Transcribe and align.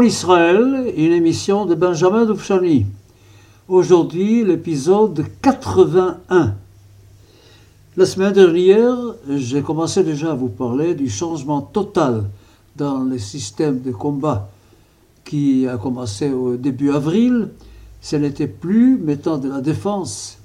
Mon 0.00 0.06
Israël, 0.06 0.94
une 0.96 1.12
émission 1.12 1.66
de 1.66 1.74
Benjamin 1.74 2.24
Doufchani. 2.24 2.86
Aujourd'hui, 3.68 4.42
l'épisode 4.42 5.26
81. 5.42 6.54
La 7.98 8.06
semaine 8.06 8.32
dernière, 8.32 8.96
j'ai 9.28 9.60
commencé 9.60 10.02
déjà 10.02 10.30
à 10.30 10.34
vous 10.34 10.48
parler 10.48 10.94
du 10.94 11.10
changement 11.10 11.60
total 11.60 12.24
dans 12.76 13.00
le 13.00 13.18
système 13.18 13.82
de 13.82 13.90
combat 13.90 14.48
qui 15.26 15.68
a 15.68 15.76
commencé 15.76 16.30
au 16.30 16.56
début 16.56 16.92
avril. 16.92 17.50
Ce 18.00 18.16
n'était 18.16 18.46
plus 18.46 18.96
mettant 18.96 19.36
de 19.36 19.50
la 19.50 19.60
défense. 19.60 20.38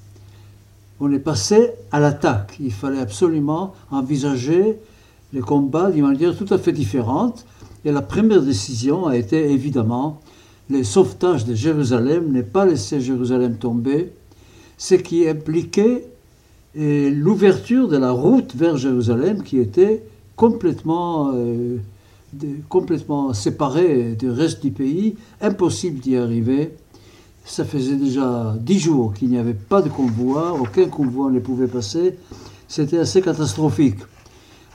On 0.99 1.09
est 1.13 1.19
passé 1.19 1.72
à 1.94 2.02
l'attaque. 2.02 2.58
Il 2.59 2.73
fallait 2.73 2.99
absolument 2.99 3.73
envisager 3.89 4.77
les 5.34 5.41
combats 5.41 5.91
d'une 5.91 6.05
manière 6.05 6.35
tout 6.35 6.52
à 6.53 6.57
fait 6.57 6.71
différente. 6.71 7.45
Et 7.83 7.91
la 7.91 8.02
première 8.02 8.41
décision 8.41 9.05
a 9.05 9.16
été 9.16 9.52
évidemment 9.52 10.20
le 10.70 10.83
sauvetage 10.83 11.45
de 11.45 11.53
Jérusalem, 11.53 12.31
ne 12.31 12.41
pas 12.41 12.66
laisser 12.66 12.99
Jérusalem 12.99 13.57
tomber, 13.57 14.11
ce 14.77 14.95
qui 14.95 15.27
impliquait 15.27 16.07
eh, 16.75 17.09
l'ouverture 17.11 17.88
de 17.88 17.97
la 17.97 18.11
route 18.11 18.55
vers 18.55 18.77
Jérusalem 18.77 19.44
qui 19.44 19.59
était 19.59 20.03
complètement, 20.35 21.31
euh, 21.33 21.78
complètement 22.67 23.33
séparée 23.33 24.16
du 24.16 24.30
reste 24.30 24.63
du 24.63 24.72
pays, 24.72 25.16
impossible 25.41 26.00
d'y 26.00 26.17
arriver. 26.17 26.73
Ça 27.45 27.63
faisait 27.63 27.95
déjà 27.95 28.55
dix 28.59 28.80
jours 28.80 29.13
qu'il 29.13 29.30
n'y 29.30 29.38
avait 29.38 29.53
pas 29.53 29.81
de 29.81 29.89
convoi, 29.89 30.57
aucun 30.59 30.88
convoi 30.88 31.30
ne 31.30 31.39
pouvait 31.39 31.67
passer. 31.67 32.16
C'était 32.67 32.97
assez 32.97 33.22
catastrophique. 33.22 34.00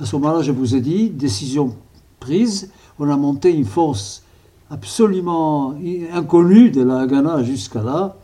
À 0.01 0.07
ce 0.07 0.17
moment-là, 0.17 0.41
je 0.41 0.51
vous 0.51 0.75
ai 0.75 0.81
dit, 0.81 1.11
décision 1.11 1.77
prise, 2.21 2.71
on 2.99 3.11
a 3.11 3.17
monté 3.19 3.53
une 3.53 3.67
force 3.67 4.23
absolument 4.71 5.75
inconnue 6.15 6.71
de 6.71 6.83
la 6.83 7.01
Haganah 7.01 7.43
jusqu'à 7.43 7.83
là. 7.83 8.17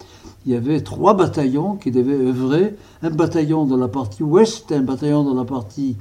Il 0.47 0.53
y 0.53 0.57
avait 0.57 0.81
trois 0.81 1.13
bataillons 1.13 1.77
qui 1.77 1.91
devaient 1.91 2.15
œuvrer, 2.15 2.77
un 3.03 3.11
bataillon 3.11 3.67
dans 3.67 3.77
la 3.77 3.89
partie 3.89 4.23
ouest, 4.23 4.73
un 4.73 4.81
bataillon 4.81 5.23
dans 5.23 5.35
la 5.35 5.45
partie 5.45 5.97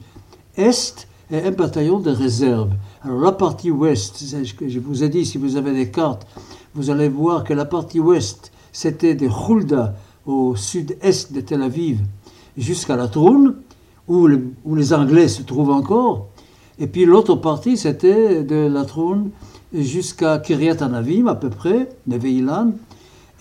est 0.56 1.10
et 1.30 1.42
un 1.42 1.52
bataillon 1.52 2.00
de 2.00 2.12
réserve. 2.12 2.70
Alors 3.02 3.20
la 3.20 3.34
partie 3.34 3.70
ouest, 3.70 4.24
je 4.66 4.80
vous 4.80 5.04
ai 5.04 5.10
dit, 5.10 5.26
si 5.26 5.38
vous 5.38 5.58
avez 5.58 5.74
des 5.74 5.92
cartes, 5.92 6.26
vous 6.74 6.90
allez 6.90 7.10
voir 7.10 7.44
que 7.44 7.54
la 7.54 7.66
partie 7.66 8.00
ouest, 8.00 8.54
c'était 8.72 9.16
de 9.16 9.28
Hulda 9.28 9.94
au 10.26 10.56
sud-est 10.56 11.34
de 11.34 11.42
Tel 11.42 11.62
Aviv 11.62 12.00
jusqu'à 12.56 12.96
la 12.96 13.10
Troune, 13.10 13.56
où, 14.08 14.28
les 14.28 14.94
Anglais 14.94 15.28
se 15.28 15.42
trouvent 15.42 15.72
encore. 15.72 16.28
Et 16.80 16.88
puis 16.88 17.06
l'autre 17.06 17.36
partie, 17.36 17.78
c'était 17.78 18.44
de 18.44 18.68
la 18.68 18.86
Troune 18.86 19.30
jusqu'à 19.74 20.40
Kiryat 20.40 20.84
Anavim 20.84 21.28
à 21.28 21.36
peu 21.36 21.50
près, 21.50 21.90
Neve 22.08 22.26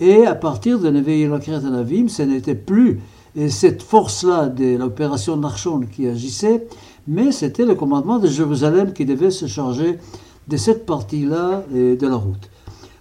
Et 0.01 0.27
à 0.27 0.35
partir 0.35 0.79
de 0.79 0.89
Neve 0.91 1.09
Ilan 1.09 1.39
Kiryat 1.39 1.67
Anavim, 1.67 2.09
ce 2.09 2.23
n'était 2.23 2.55
plus 2.55 3.01
cette 3.49 3.83
force-là 3.83 4.47
de 4.47 4.77
l'opération 4.77 5.37
Narshon 5.37 5.81
qui 5.91 6.07
agissait, 6.07 6.67
mais 7.09 7.33
c'était 7.33 7.65
le 7.65 7.75
commandement 7.75 8.19
de 8.19 8.29
Jérusalem 8.29 8.93
qui 8.93 9.05
devait 9.05 9.31
se 9.31 9.47
charger 9.47 9.99
de 10.47 10.57
cette 10.57 10.87
partie-là 10.87 11.65
de 11.73 12.07
la 12.07 12.17
route. 12.17 12.49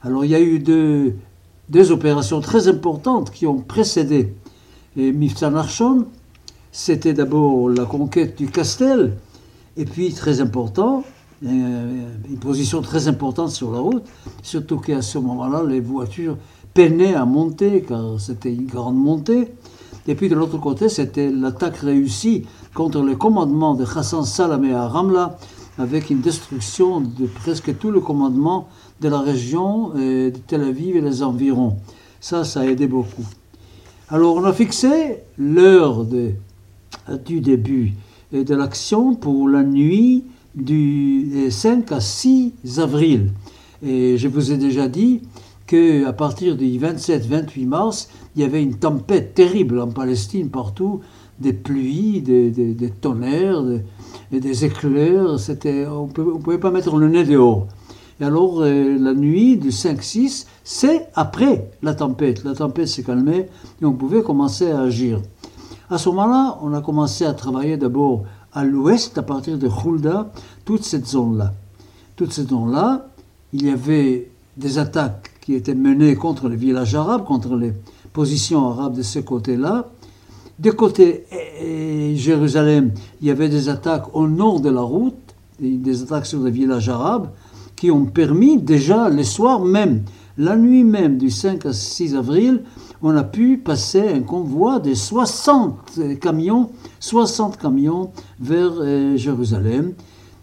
Alors 0.02 0.26
il 0.26 0.32
y 0.32 0.36
a 0.36 0.42
eu 0.42 0.60
deux, 0.60 1.14
deux 1.70 1.92
opérations 1.92 2.42
très 2.42 2.68
importantes 2.68 3.32
qui 3.32 3.46
ont 3.46 3.60
précédé 3.60 4.34
Mifta 4.96 5.50
Narshon. 5.50 6.06
C'était 6.76 7.14
d'abord 7.14 7.70
la 7.70 7.86
conquête 7.86 8.36
du 8.36 8.48
Castel, 8.48 9.16
et 9.78 9.86
puis 9.86 10.12
très 10.12 10.42
important, 10.42 11.04
euh, 11.46 12.08
une 12.28 12.38
position 12.40 12.82
très 12.82 13.08
importante 13.08 13.52
sur 13.52 13.72
la 13.72 13.78
route, 13.78 14.04
surtout 14.42 14.80
qu'à 14.80 15.04
ce 15.04 15.20
moment-là, 15.20 15.64
les 15.70 15.80
voitures 15.80 16.36
peinaient 16.74 17.14
à 17.14 17.26
monter, 17.26 17.84
car 17.88 18.20
c'était 18.20 18.52
une 18.52 18.66
grande 18.66 18.96
montée. 18.96 19.54
Et 20.08 20.16
puis 20.16 20.30
de 20.30 20.34
l'autre 20.34 20.58
côté, 20.58 20.90
c'était 20.90 21.30
l'attaque 21.30 21.78
réussie 21.78 22.48
contre 22.74 23.04
le 23.04 23.16
commandement 23.16 23.76
de 23.76 23.86
Hassan 23.86 24.26
Salamé 24.26 24.74
à 24.74 24.88
Ramla, 24.88 25.38
avec 25.78 26.10
une 26.10 26.22
destruction 26.22 27.02
de 27.02 27.28
presque 27.28 27.78
tout 27.78 27.92
le 27.92 28.00
commandement 28.00 28.68
de 29.00 29.10
la 29.10 29.20
région 29.20 29.92
euh, 29.96 30.32
de 30.32 30.38
Tel 30.48 30.64
Aviv 30.64 30.98
et 30.98 31.02
les 31.02 31.22
environs. 31.22 31.78
Ça, 32.20 32.44
ça 32.44 32.62
a 32.62 32.66
aidé 32.66 32.88
beaucoup. 32.88 33.26
Alors 34.10 34.38
on 34.38 34.44
a 34.44 34.54
fixé 34.54 35.20
l'heure 35.38 36.04
du 37.25 37.41
début 37.41 37.94
de 38.31 38.56
l'action 38.56 39.16
pour 39.16 39.47
la 39.47 39.64
nuit 39.64 40.24
du 40.56 41.50
5 41.50 41.91
à 41.91 42.00
6 42.00 42.53
avril. 42.78 43.31
Et 43.86 44.18
je 44.18 44.28
vous 44.28 44.52
ai 44.52 44.58
déjà 44.58 44.88
dit 44.88 45.22
qu'à 45.68 46.13
partir 46.13 46.56
du 46.56 46.66
27-28 46.66 47.68
mars, 47.68 48.09
il 48.36 48.42
y 48.42 48.46
avait 48.46 48.63
une 48.63 48.75
tempête 48.75 49.34
terrible 49.34 49.80
en 49.80 49.88
Palestine 49.88 50.50
partout, 50.50 51.02
des 51.40 51.53
pluies, 51.53 52.22
des, 52.22 52.94
tonnerres, 53.02 53.63
des, 54.31 54.40
des 54.40 54.66
éclairs. 54.66 55.40
C'était, 55.40 55.86
on 55.88 56.08
ne 56.08 56.12
pouvait 56.40 56.59
pas 56.59 56.72
mettre 56.72 56.96
le 56.97 57.09
nez 57.09 57.24
dehors. 57.24 57.68
Et 58.19 58.25
alors, 58.25 58.62
euh, 58.62 58.97
la 59.00 59.13
nuit 59.13 59.58
du 59.58 59.69
5-6, 59.69 60.46
c'est 60.63 61.08
après 61.16 61.72
la 61.81 61.96
tempête. 61.96 62.44
La 62.44 62.53
tempête 62.53 62.88
s'est 62.88 63.03
calmée 63.03 63.47
et 63.81 63.86
on 63.86 63.94
pouvait 63.94 64.22
commencer 64.22 64.69
à 64.69 64.81
agir. 64.81 65.19
À 65.94 66.00
ce 66.00 66.09
moment-là, 66.09 66.58
on 66.64 66.74
a 66.74 66.81
commencé 66.81 67.24
à 67.24 67.34
travailler 67.34 67.78
d'abord 67.78 68.24
à 68.52 68.64
l'ouest, 68.64 69.16
à 69.20 69.22
partir 69.22 69.59
de 69.59 69.68
Hulda, 69.68 70.31
toute 70.66 70.84
cette 70.84 71.06
zone-là. 71.06 71.54
Toute 72.16 72.34
cette 72.34 72.50
zone-là, 72.50 73.09
il 73.54 73.68
y 73.68 73.70
avait 73.70 74.31
des 74.58 74.80
attaques 74.80 75.30
qui 75.40 75.54
étaient 75.54 75.76
menées 75.76 76.16
contre 76.16 76.50
les 76.50 76.56
villages 76.56 76.96
arabes, 76.96 77.26
contre 77.26 77.56
les 77.58 77.74
positions 78.12 78.72
arabes 78.72 78.96
de 78.96 79.04
ce 79.04 79.20
côté-là. 79.20 79.88
De 80.58 80.72
côté 80.72 81.26
eh, 81.31 82.14
eh, 82.14 82.16
Jérusalem, 82.16 82.90
il 83.22 83.28
y 83.28 83.31
avait 83.31 83.50
des 83.50 83.70
attaques 83.70 84.16
au 84.16 84.28
nord 84.28 84.62
de 84.62 84.72
la 84.72 84.81
route, 84.81 85.14
des 85.60 86.02
attaques 86.02 86.25
sur 86.25 86.42
les 86.42 86.50
villages 86.50 86.90
arabes, 86.90 87.30
qui 87.75 87.92
ont 87.92 88.06
permis 88.06 88.58
déjà 88.58 89.10
le 89.10 89.22
soir 89.22 89.60
même, 89.60 90.02
la 90.40 90.56
nuit 90.56 90.84
même 90.84 91.20
du 91.20 91.30
5 91.30 91.68
à 91.68 91.72
6 91.72 92.16
avril, 92.16 92.64
on 93.03 93.16
a 93.18 93.24
pu 93.24 93.58
passer 93.58 94.08
un 94.08 94.22
convoi 94.22 94.80
de 94.80 94.94
60 94.94 96.19
camions, 96.22 96.69
60 97.02 97.58
camions 97.58 98.12
vers 98.40 98.72
euh, 98.80 99.18
Jérusalem. 99.18 99.94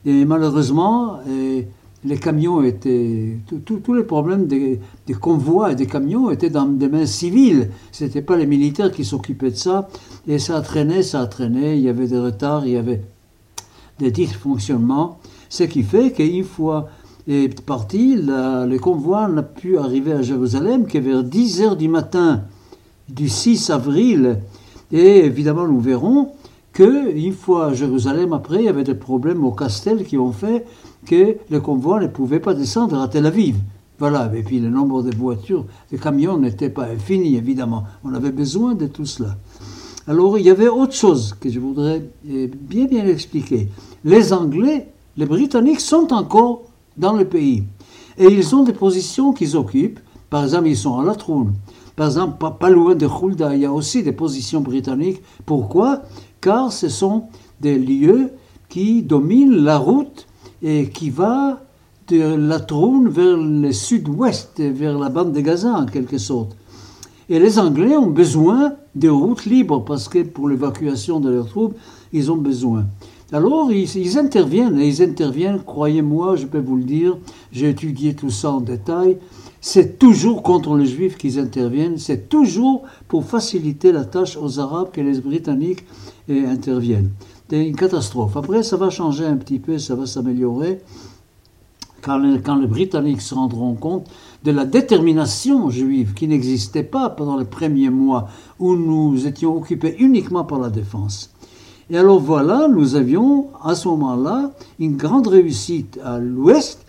Et 0.04 0.26
malheureusement, 0.26 1.20
euh, 1.26 1.62
les 2.04 2.18
camions 2.18 2.62
étaient. 2.62 3.38
Tous 3.64 3.94
les 3.94 4.04
problèmes 4.04 4.46
des, 4.46 4.78
convois 5.18 5.72
et 5.72 5.74
des 5.74 5.86
camions 5.86 6.30
étaient 6.30 6.50
dans 6.50 6.66
des 6.66 6.88
mains 6.88 7.06
civiles. 7.06 7.70
Ce 7.92 8.04
n'étaient 8.04 8.22
pas 8.22 8.36
les 8.36 8.46
militaires 8.46 8.92
qui 8.92 9.06
s'occupaient 9.06 9.50
de 9.50 9.56
ça. 9.56 9.88
Et 10.28 10.38
ça 10.38 10.56
a 10.56 10.60
traîné, 10.60 11.02
ça 11.02 11.22
a 11.22 11.26
traîné. 11.26 11.76
Il 11.76 11.82
y 11.82 11.88
avait 11.88 12.08
des 12.08 12.18
retards, 12.18 12.66
il 12.66 12.72
y 12.72 12.76
avait 12.76 13.02
des 13.98 14.10
dysfonctionnements. 14.10 15.18
Ce 15.48 15.64
qui 15.64 15.82
fait 15.82 16.12
qu'une 16.12 16.44
fois 16.44 16.88
est 17.28 17.60
parti, 17.62 18.16
le 18.16 18.78
convoi 18.78 19.28
n'a 19.28 19.42
pu 19.42 19.78
arriver 19.78 20.12
à 20.12 20.22
Jérusalem 20.22 20.86
que 20.86 20.98
vers 20.98 21.22
10 21.22 21.62
heures 21.62 21.76
du 21.76 21.88
matin 21.88 22.42
du 23.08 23.28
6 23.28 23.70
avril. 23.70 24.38
Et 24.92 25.24
évidemment, 25.24 25.66
nous 25.66 25.80
verrons 25.80 26.32
qu'une 26.72 27.32
fois 27.32 27.66
à 27.66 27.74
Jérusalem, 27.74 28.32
après, 28.32 28.58
il 28.58 28.64
y 28.64 28.68
avait 28.68 28.84
des 28.84 28.94
problèmes 28.94 29.44
au 29.44 29.52
Castel 29.52 30.04
qui 30.04 30.18
ont 30.18 30.32
fait 30.32 30.64
que 31.06 31.36
le 31.50 31.60
convoi 31.60 32.00
ne 32.00 32.06
pouvait 32.06 32.40
pas 32.40 32.54
descendre 32.54 33.00
à 33.00 33.08
Tel 33.08 33.26
Aviv. 33.26 33.56
Voilà, 33.98 34.30
et 34.34 34.42
puis 34.42 34.60
le 34.60 34.70
nombre 34.70 35.02
de 35.02 35.14
voitures, 35.14 35.66
de 35.92 35.98
camions 35.98 36.38
n'était 36.38 36.70
pas 36.70 36.86
infini, 36.86 37.36
évidemment. 37.36 37.84
On 38.02 38.14
avait 38.14 38.32
besoin 38.32 38.74
de 38.74 38.86
tout 38.86 39.04
cela. 39.04 39.36
Alors, 40.06 40.38
il 40.38 40.46
y 40.46 40.50
avait 40.50 40.68
autre 40.68 40.94
chose 40.94 41.34
que 41.38 41.50
je 41.50 41.60
voudrais 41.60 42.02
eh, 42.28 42.46
bien, 42.48 42.86
bien 42.86 43.06
expliquer. 43.06 43.68
Les 44.04 44.32
Anglais, 44.32 44.88
les 45.18 45.26
Britanniques 45.26 45.80
sont 45.80 46.12
encore 46.12 46.62
dans 47.00 47.14
le 47.14 47.24
pays. 47.24 47.64
Et 48.18 48.26
ils 48.26 48.54
ont 48.54 48.62
des 48.62 48.72
positions 48.72 49.32
qu'ils 49.32 49.56
occupent. 49.56 49.98
Par 50.28 50.44
exemple, 50.44 50.68
ils 50.68 50.76
sont 50.76 50.98
à 50.98 51.04
la. 51.04 51.16
Par 51.96 52.06
exemple, 52.06 52.54
pas, 52.58 52.70
loin 52.70 52.94
de 52.94 53.06
Khulda, 53.06 53.54
il 53.54 53.62
y 53.62 53.64
a 53.64 53.72
aussi 53.72 54.02
des 54.02 54.12
positions 54.12 54.60
britanniques. 54.60 55.20
Pourquoi? 55.44 56.02
Car 56.40 56.72
ce 56.72 56.88
sont 56.88 57.24
des 57.60 57.78
lieux 57.78 58.30
qui 58.68 59.02
dominent 59.02 59.56
la 59.56 59.78
route 59.78 60.26
et 60.62 60.88
qui 60.90 61.10
va 61.10 61.60
de 62.08 62.36
la 62.36 62.60
trône 62.60 63.08
vers 63.08 63.36
le 63.36 63.72
sud-ouest, 63.72 64.60
vers 64.60 64.98
la 64.98 65.08
bande 65.08 65.32
de 65.32 65.40
Gaza 65.40 65.72
en 65.72 65.86
quelque 65.86 66.18
sorte. 66.18 66.56
Et 67.28 67.38
les 67.38 67.58
Anglais 67.58 67.96
ont 67.96 68.08
besoin 68.10 68.74
de 68.94 69.08
routes 69.08 69.44
libres 69.44 69.84
parce 69.84 70.08
que 70.08 70.22
pour 70.22 70.48
l'évacuation 70.48 71.20
de 71.20 71.30
leurs 71.30 71.48
troupes, 71.48 71.76
ils 72.12 72.30
ont 72.30 72.36
besoin. 72.36 72.86
Alors, 73.32 73.70
ils, 73.70 74.18
interviennent, 74.18 74.80
et 74.80 74.88
ils 74.88 75.02
interviennent, 75.02 75.62
croyez-moi, 75.62 76.34
je 76.34 76.46
peux 76.46 76.58
vous 76.58 76.76
le 76.76 76.82
dire, 76.82 77.16
j'ai 77.52 77.68
étudié 77.68 78.14
tout 78.14 78.30
ça 78.30 78.50
en 78.50 78.60
détail, 78.60 79.18
c'est 79.60 80.00
toujours 80.00 80.42
contre 80.42 80.76
les 80.76 80.86
Juifs 80.86 81.16
qu'ils 81.16 81.38
interviennent, 81.38 81.96
c'est 81.96 82.28
toujours 82.28 82.82
pour 83.06 83.24
faciliter 83.24 83.92
la 83.92 84.04
tâche 84.04 84.36
aux 84.36 84.58
Arabes 84.58 84.90
que 84.92 85.00
les 85.00 85.20
Britanniques 85.20 85.84
eh, 86.28 86.44
interviennent. 86.44 87.10
C'est 87.48 87.68
une 87.68 87.76
catastrophe. 87.76 88.36
Après, 88.36 88.64
ça 88.64 88.76
va 88.76 88.90
changer 88.90 89.26
un 89.26 89.36
petit 89.36 89.60
peu, 89.60 89.78
ça 89.78 89.94
va 89.94 90.06
s'améliorer. 90.06 90.80
quand 92.02 92.18
les 92.18 92.66
Britanniques 92.66 93.20
se 93.20 93.34
rendront 93.34 93.74
compte 93.74 94.08
de 94.42 94.50
la 94.50 94.64
détermination 94.64 95.70
juive 95.70 96.14
qui 96.14 96.26
n'existait 96.26 96.82
pas 96.82 97.10
pendant 97.10 97.36
les 97.36 97.44
premiers 97.44 97.90
mois 97.90 98.28
où 98.58 98.74
nous 98.74 99.26
étions 99.28 99.56
occupés 99.56 99.94
uniquement 100.00 100.44
par 100.44 100.58
la 100.58 100.70
défense. 100.70 101.30
Et 101.90 101.98
alors 101.98 102.20
voilà, 102.20 102.68
nous 102.68 102.94
avions 102.94 103.48
à 103.62 103.74
ce 103.74 103.88
moment-là 103.88 104.52
une 104.78 104.96
grande 104.96 105.26
réussite 105.26 105.98
à 106.04 106.18
l'ouest 106.18 106.86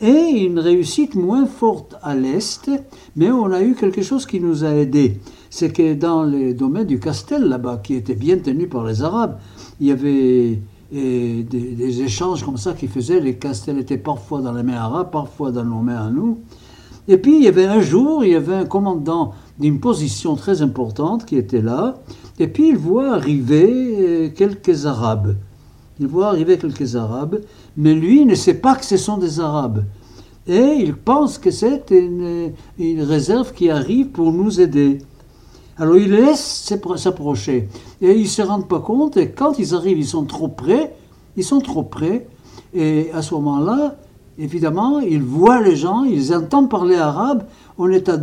et 0.00 0.44
une 0.44 0.60
réussite 0.60 1.16
moins 1.16 1.46
forte 1.46 1.96
à 2.02 2.14
l'est, 2.14 2.70
mais 3.16 3.30
on 3.30 3.50
a 3.50 3.62
eu 3.62 3.74
quelque 3.74 4.02
chose 4.02 4.26
qui 4.26 4.38
nous 4.38 4.64
a 4.64 4.70
aidés. 4.70 5.18
C'est 5.50 5.72
que 5.72 5.94
dans 5.94 6.22
les 6.22 6.54
domaines 6.54 6.86
du 6.86 7.00
Castel, 7.00 7.48
là-bas, 7.48 7.80
qui 7.82 7.94
était 7.94 8.14
bien 8.14 8.38
tenu 8.38 8.68
par 8.68 8.84
les 8.84 9.02
Arabes, 9.02 9.38
il 9.80 9.88
y 9.88 9.90
avait 9.90 10.60
et 10.92 11.42
des, 11.42 12.02
échanges 12.02 12.44
comme 12.44 12.56
ça 12.56 12.72
qui 12.74 12.86
faisaient. 12.86 13.18
Les 13.18 13.36
castels 13.36 13.78
étaient 13.78 13.98
parfois 13.98 14.40
dans 14.40 14.52
les 14.52 14.62
mains 14.62 14.76
arabes, 14.76 15.10
parfois 15.10 15.50
dans 15.50 15.64
nos 15.64 15.80
mains 15.80 16.06
à 16.06 16.10
nous. 16.10 16.38
Et 17.08 17.18
puis 17.18 17.36
il 17.36 17.42
y 17.42 17.48
avait 17.48 17.66
un 17.66 17.80
jour, 17.80 18.24
il 18.24 18.30
y 18.30 18.34
avait 18.34 18.54
un 18.54 18.64
commandant 18.64 19.32
d'une 19.58 19.80
position 19.80 20.34
très 20.36 20.62
importante 20.62 21.26
qui 21.26 21.36
était 21.36 21.62
là, 21.62 21.96
et 22.38 22.48
puis 22.48 22.70
il 22.70 22.76
voit 22.76 23.14
arriver 23.14 23.96
euh, 23.98 24.28
quelques 24.30 24.86
Arabes. 24.86 25.36
Il 26.00 26.08
voit 26.08 26.26
arriver 26.26 26.58
quelques 26.58 26.96
Arabes, 26.96 27.40
mais 27.76 27.94
lui 27.94 28.24
ne 28.24 28.34
sait 28.34 28.54
pas 28.54 28.74
que 28.74 28.84
ce 28.84 28.96
sont 28.96 29.16
des 29.16 29.38
Arabes. 29.38 29.84
Et 30.46 30.76
il 30.78 30.94
pense 30.94 31.38
que 31.38 31.50
c'est 31.50 31.90
une, 31.90 32.52
une 32.78 33.02
réserve 33.02 33.52
qui 33.52 33.70
arrive 33.70 34.08
pour 34.08 34.32
nous 34.32 34.60
aider. 34.60 34.98
Alors 35.78 35.96
ils 35.96 36.10
laissent 36.10 36.72
s'approcher. 36.96 37.68
Et 38.00 38.12
ils 38.12 38.22
ne 38.22 38.28
se 38.28 38.42
rendent 38.42 38.68
pas 38.68 38.80
compte, 38.80 39.16
et 39.16 39.30
quand 39.30 39.58
ils 39.58 39.74
arrivent, 39.74 39.98
ils 39.98 40.06
sont 40.06 40.24
trop 40.24 40.48
près, 40.48 40.94
ils 41.36 41.44
sont 41.44 41.60
trop 41.60 41.84
près, 41.84 42.26
et 42.74 43.10
à 43.12 43.22
ce 43.22 43.34
moment-là, 43.34 43.96
évidemment, 44.38 45.00
ils 45.00 45.22
voient 45.22 45.60
les 45.60 45.76
gens, 45.76 46.04
ils 46.04 46.34
entendent 46.34 46.70
parler 46.70 46.96
arabe, 46.96 47.44
on 47.78 47.90
est 47.90 48.08
à 48.08 48.16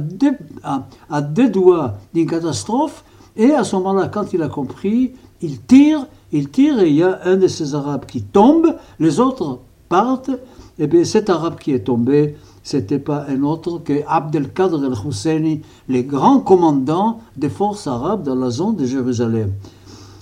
deux, 1.21 1.49
doigts 1.49 1.95
d'une 2.13 2.29
catastrophe, 2.29 3.03
et 3.35 3.51
à 3.51 3.63
ce 3.63 3.75
moment-là, 3.77 4.07
quand 4.07 4.33
il 4.33 4.41
a 4.41 4.49
compris, 4.49 5.13
il 5.41 5.61
tire, 5.61 6.07
il 6.31 6.49
tire, 6.49 6.79
et 6.79 6.89
il 6.89 6.95
y 6.95 7.03
a 7.03 7.19
un 7.25 7.37
de 7.37 7.47
ces 7.47 7.75
arabes 7.75 8.05
qui 8.05 8.21
tombe, 8.21 8.75
les 8.99 9.19
autres 9.19 9.59
partent, 9.89 10.31
et 10.79 10.87
bien 10.87 11.03
cet 11.03 11.29
arabe 11.29 11.57
qui 11.59 11.73
est 11.73 11.85
tombé, 11.85 12.35
c'était 12.63 12.99
pas 12.99 13.25
un 13.27 13.41
autre 13.43 13.79
que 13.83 14.01
Abdelkader 14.07 14.85
el-Husseini, 14.85 15.61
le 15.87 16.01
grand 16.01 16.39
commandant 16.39 17.19
des 17.35 17.49
forces 17.49 17.87
arabes 17.87 18.23
dans 18.23 18.35
la 18.35 18.49
zone 18.49 18.75
de 18.75 18.85
Jérusalem. 18.85 19.51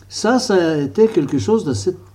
Ça, 0.08 0.40
ça 0.40 0.56
a 0.56 0.78
été 0.78 1.08
quelque 1.08 1.38
chose 1.38 1.66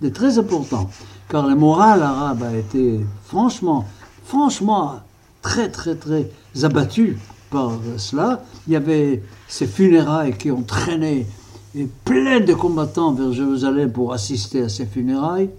de, 0.00 0.09
très 0.09 0.38
important, 0.38 0.88
car 1.35 1.49
le 1.49 1.57
moral 1.57 2.01
arabe 2.01 2.45
a 2.45 2.57
été 2.57 3.01
franchement, 3.25 3.85
franchement 4.25 5.01
très, 5.43 5.69
très, 5.69 5.97
très 5.97 6.31
abattu 6.63 7.19
par 7.51 7.73
cela. 7.97 8.45
Il 8.69 8.75
y 8.75 8.77
avait 8.77 9.21
ces 9.49 9.67
funérailles 9.67 10.39
qui 10.39 10.53
ont 10.53 10.63
traîné 10.63 11.27
et 11.75 11.89
plein 12.05 12.39
de 12.39 12.55
combattants 12.55 13.15
vers 13.15 13.33
Jérusalem 13.33 13.91
pour 13.91 14.13
assister 14.13 14.63
à 14.63 14.69
ces 14.69 14.87
funérailles. 14.87 15.51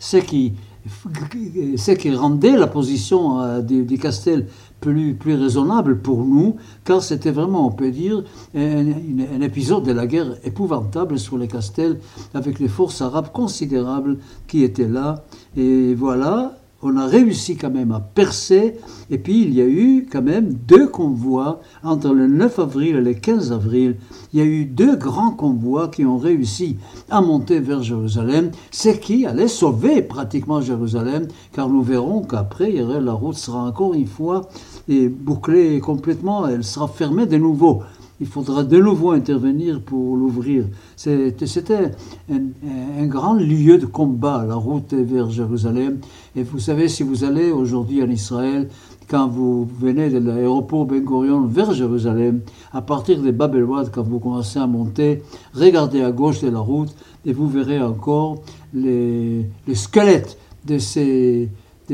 Ce 0.00 0.16
qui 0.16 0.54
ce 0.86 1.92
qui 1.92 2.14
rendait 2.14 2.56
la 2.56 2.66
position 2.66 3.40
euh, 3.40 3.60
du, 3.60 3.98
Castel 3.98 4.46
plus, 4.80 5.14
plus 5.14 5.34
raisonnable 5.34 6.00
pour 6.00 6.24
nous, 6.24 6.56
car 6.84 7.02
c'était 7.02 7.30
vraiment, 7.30 7.68
on 7.68 7.70
peut 7.70 7.90
dire, 7.90 8.24
un, 8.54 9.40
épisode 9.40 9.84
de 9.84 9.92
la 9.92 10.06
guerre 10.06 10.36
épouvantable 10.44 11.18
sur 11.18 11.38
les 11.38 11.48
Castels, 11.48 12.00
avec 12.34 12.58
les 12.58 12.68
forces 12.68 13.00
arabes 13.00 13.30
considérables 13.32 14.18
qui 14.48 14.64
étaient 14.64 14.88
là. 14.88 15.24
Et 15.56 15.94
voilà, 15.94 16.56
on 16.82 16.96
a 16.96 17.06
réussi 17.06 17.56
quand 17.56 17.70
même 17.70 17.92
à 17.92 18.00
percer. 18.00 18.76
Et 19.10 19.18
puis 19.18 19.42
il 19.42 19.54
y 19.54 19.60
a 19.60 19.66
eu 19.66 20.06
quand 20.10 20.22
même 20.22 20.52
deux 20.52 20.88
convois 20.88 21.60
entre 21.82 22.12
le 22.12 22.26
9 22.26 22.58
avril 22.58 22.96
et 22.96 23.00
le 23.00 23.14
15 23.14 23.52
avril. 23.52 23.96
Il 24.32 24.38
y 24.38 24.42
a 24.42 24.46
eu 24.46 24.64
deux 24.64 24.96
grands 24.96 25.30
convois 25.30 25.88
qui 25.88 26.04
ont 26.04 26.18
réussi 26.18 26.76
à 27.10 27.20
monter 27.20 27.60
vers 27.60 27.82
Jérusalem, 27.82 28.50
ce 28.70 28.88
qui 28.90 29.26
allait 29.26 29.48
sauver 29.48 30.02
pratiquement 30.02 30.60
Jérusalem, 30.60 31.28
car 31.52 31.68
nous 31.68 31.82
verrons 31.82 32.22
qu'après 32.22 32.72
la 32.72 33.12
route 33.12 33.36
sera 33.36 33.64
encore 33.64 33.94
une 33.94 34.06
fois 34.06 34.48
bouclée 34.88 35.80
complètement, 35.80 36.46
elle 36.46 36.64
sera 36.64 36.88
fermée 36.88 37.26
de 37.26 37.36
nouveau 37.36 37.82
il 38.20 38.26
faudra 38.26 38.62
de 38.62 38.78
nouveau 38.78 39.10
intervenir 39.10 39.80
pour 39.80 40.16
l'ouvrir. 40.16 40.64
C'était 40.96 41.90
un, 42.30 43.06
grand 43.06 43.34
lieu 43.34 43.78
de 43.78 43.86
combat, 43.86 44.44
la 44.46 44.54
route 44.54 44.94
vers 44.94 45.30
Jérusalem. 45.30 45.98
Et 46.36 46.42
vous 46.42 46.58
savez, 46.58 46.88
si 46.88 47.02
vous 47.02 47.24
allez 47.24 47.50
aujourd'hui 47.50 48.02
en 48.02 48.08
Israël, 48.08 48.68
quand 49.08 49.28
vous 49.28 49.68
venez 49.80 50.08
de 50.08 50.18
l'aéroport 50.18 50.86
Ben 50.86 51.04
Gurion 51.04 51.42
vers 51.42 51.72
Jérusalem, 51.72 52.40
à 52.72 52.80
partir 52.80 53.20
de 53.20 53.30
Bab 53.30 53.56
quand 53.92 54.02
vous 54.02 54.20
commencez 54.20 54.58
à 54.58 54.66
monter, 54.66 55.22
regardez 55.52 56.02
à 56.02 56.12
gauche 56.12 56.40
de 56.40 56.48
la 56.48 56.60
route 56.60 56.94
et 57.26 57.32
vous 57.32 57.48
verrez 57.48 57.80
encore 57.82 58.42
les, 58.72 59.44
les 59.66 59.74
squelettes 59.74 60.38
de 60.64 60.78
ces 60.78 61.48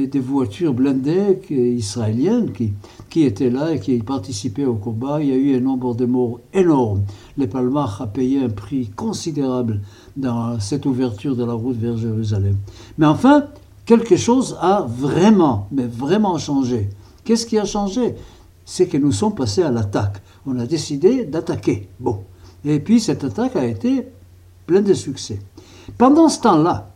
des, 0.06 0.20
voitures 0.20 0.74
blindées 0.74 1.40
israéliennes 1.50 2.52
qui, 2.52 2.72
qui 3.10 3.24
étaient 3.24 3.50
là 3.50 3.72
et 3.72 3.80
qui 3.80 3.98
participaient 3.98 4.64
au 4.64 4.74
combat. 4.74 5.20
Il 5.20 5.28
y 5.28 5.32
a 5.32 5.36
eu 5.36 5.56
un 5.56 5.60
nombre 5.60 5.94
de 5.94 6.06
morts 6.06 6.40
énorme. 6.52 7.02
Les 7.36 7.46
Palmach 7.46 8.00
a 8.00 8.06
payé 8.06 8.42
un 8.42 8.48
prix 8.48 8.88
considérable 8.88 9.80
dans 10.16 10.60
cette 10.60 10.86
ouverture 10.86 11.36
de 11.36 11.44
la 11.44 11.52
route 11.52 11.76
vers 11.76 11.96
Jérusalem. 11.96 12.56
Mais 12.98 13.06
enfin, 13.06 13.46
quelque 13.84 14.16
chose 14.16 14.56
a 14.60 14.86
vraiment, 14.88 15.66
mais 15.72 15.86
vraiment 15.86 16.38
changé. 16.38 16.88
Qu'est-ce 17.24 17.46
qui 17.46 17.58
a 17.58 17.64
changé? 17.64 18.14
C'est 18.64 18.86
que 18.86 18.98
nous 18.98 19.12
sommes 19.12 19.34
passés 19.34 19.62
à 19.62 19.70
l'attaque. 19.70 20.22
On 20.46 20.58
a 20.58 20.66
décidé 20.66 21.24
d'attaquer. 21.24 21.88
Bon. 21.98 22.20
Et 22.64 22.80
puis 22.80 23.00
cette 23.00 23.24
attaque 23.24 23.56
a 23.56 23.64
été 23.64 24.06
pleine 24.66 24.84
de 24.84 24.94
succès. 24.94 25.40
Pendant 25.96 26.28
ce 26.28 26.40
temps-là, 26.40 26.90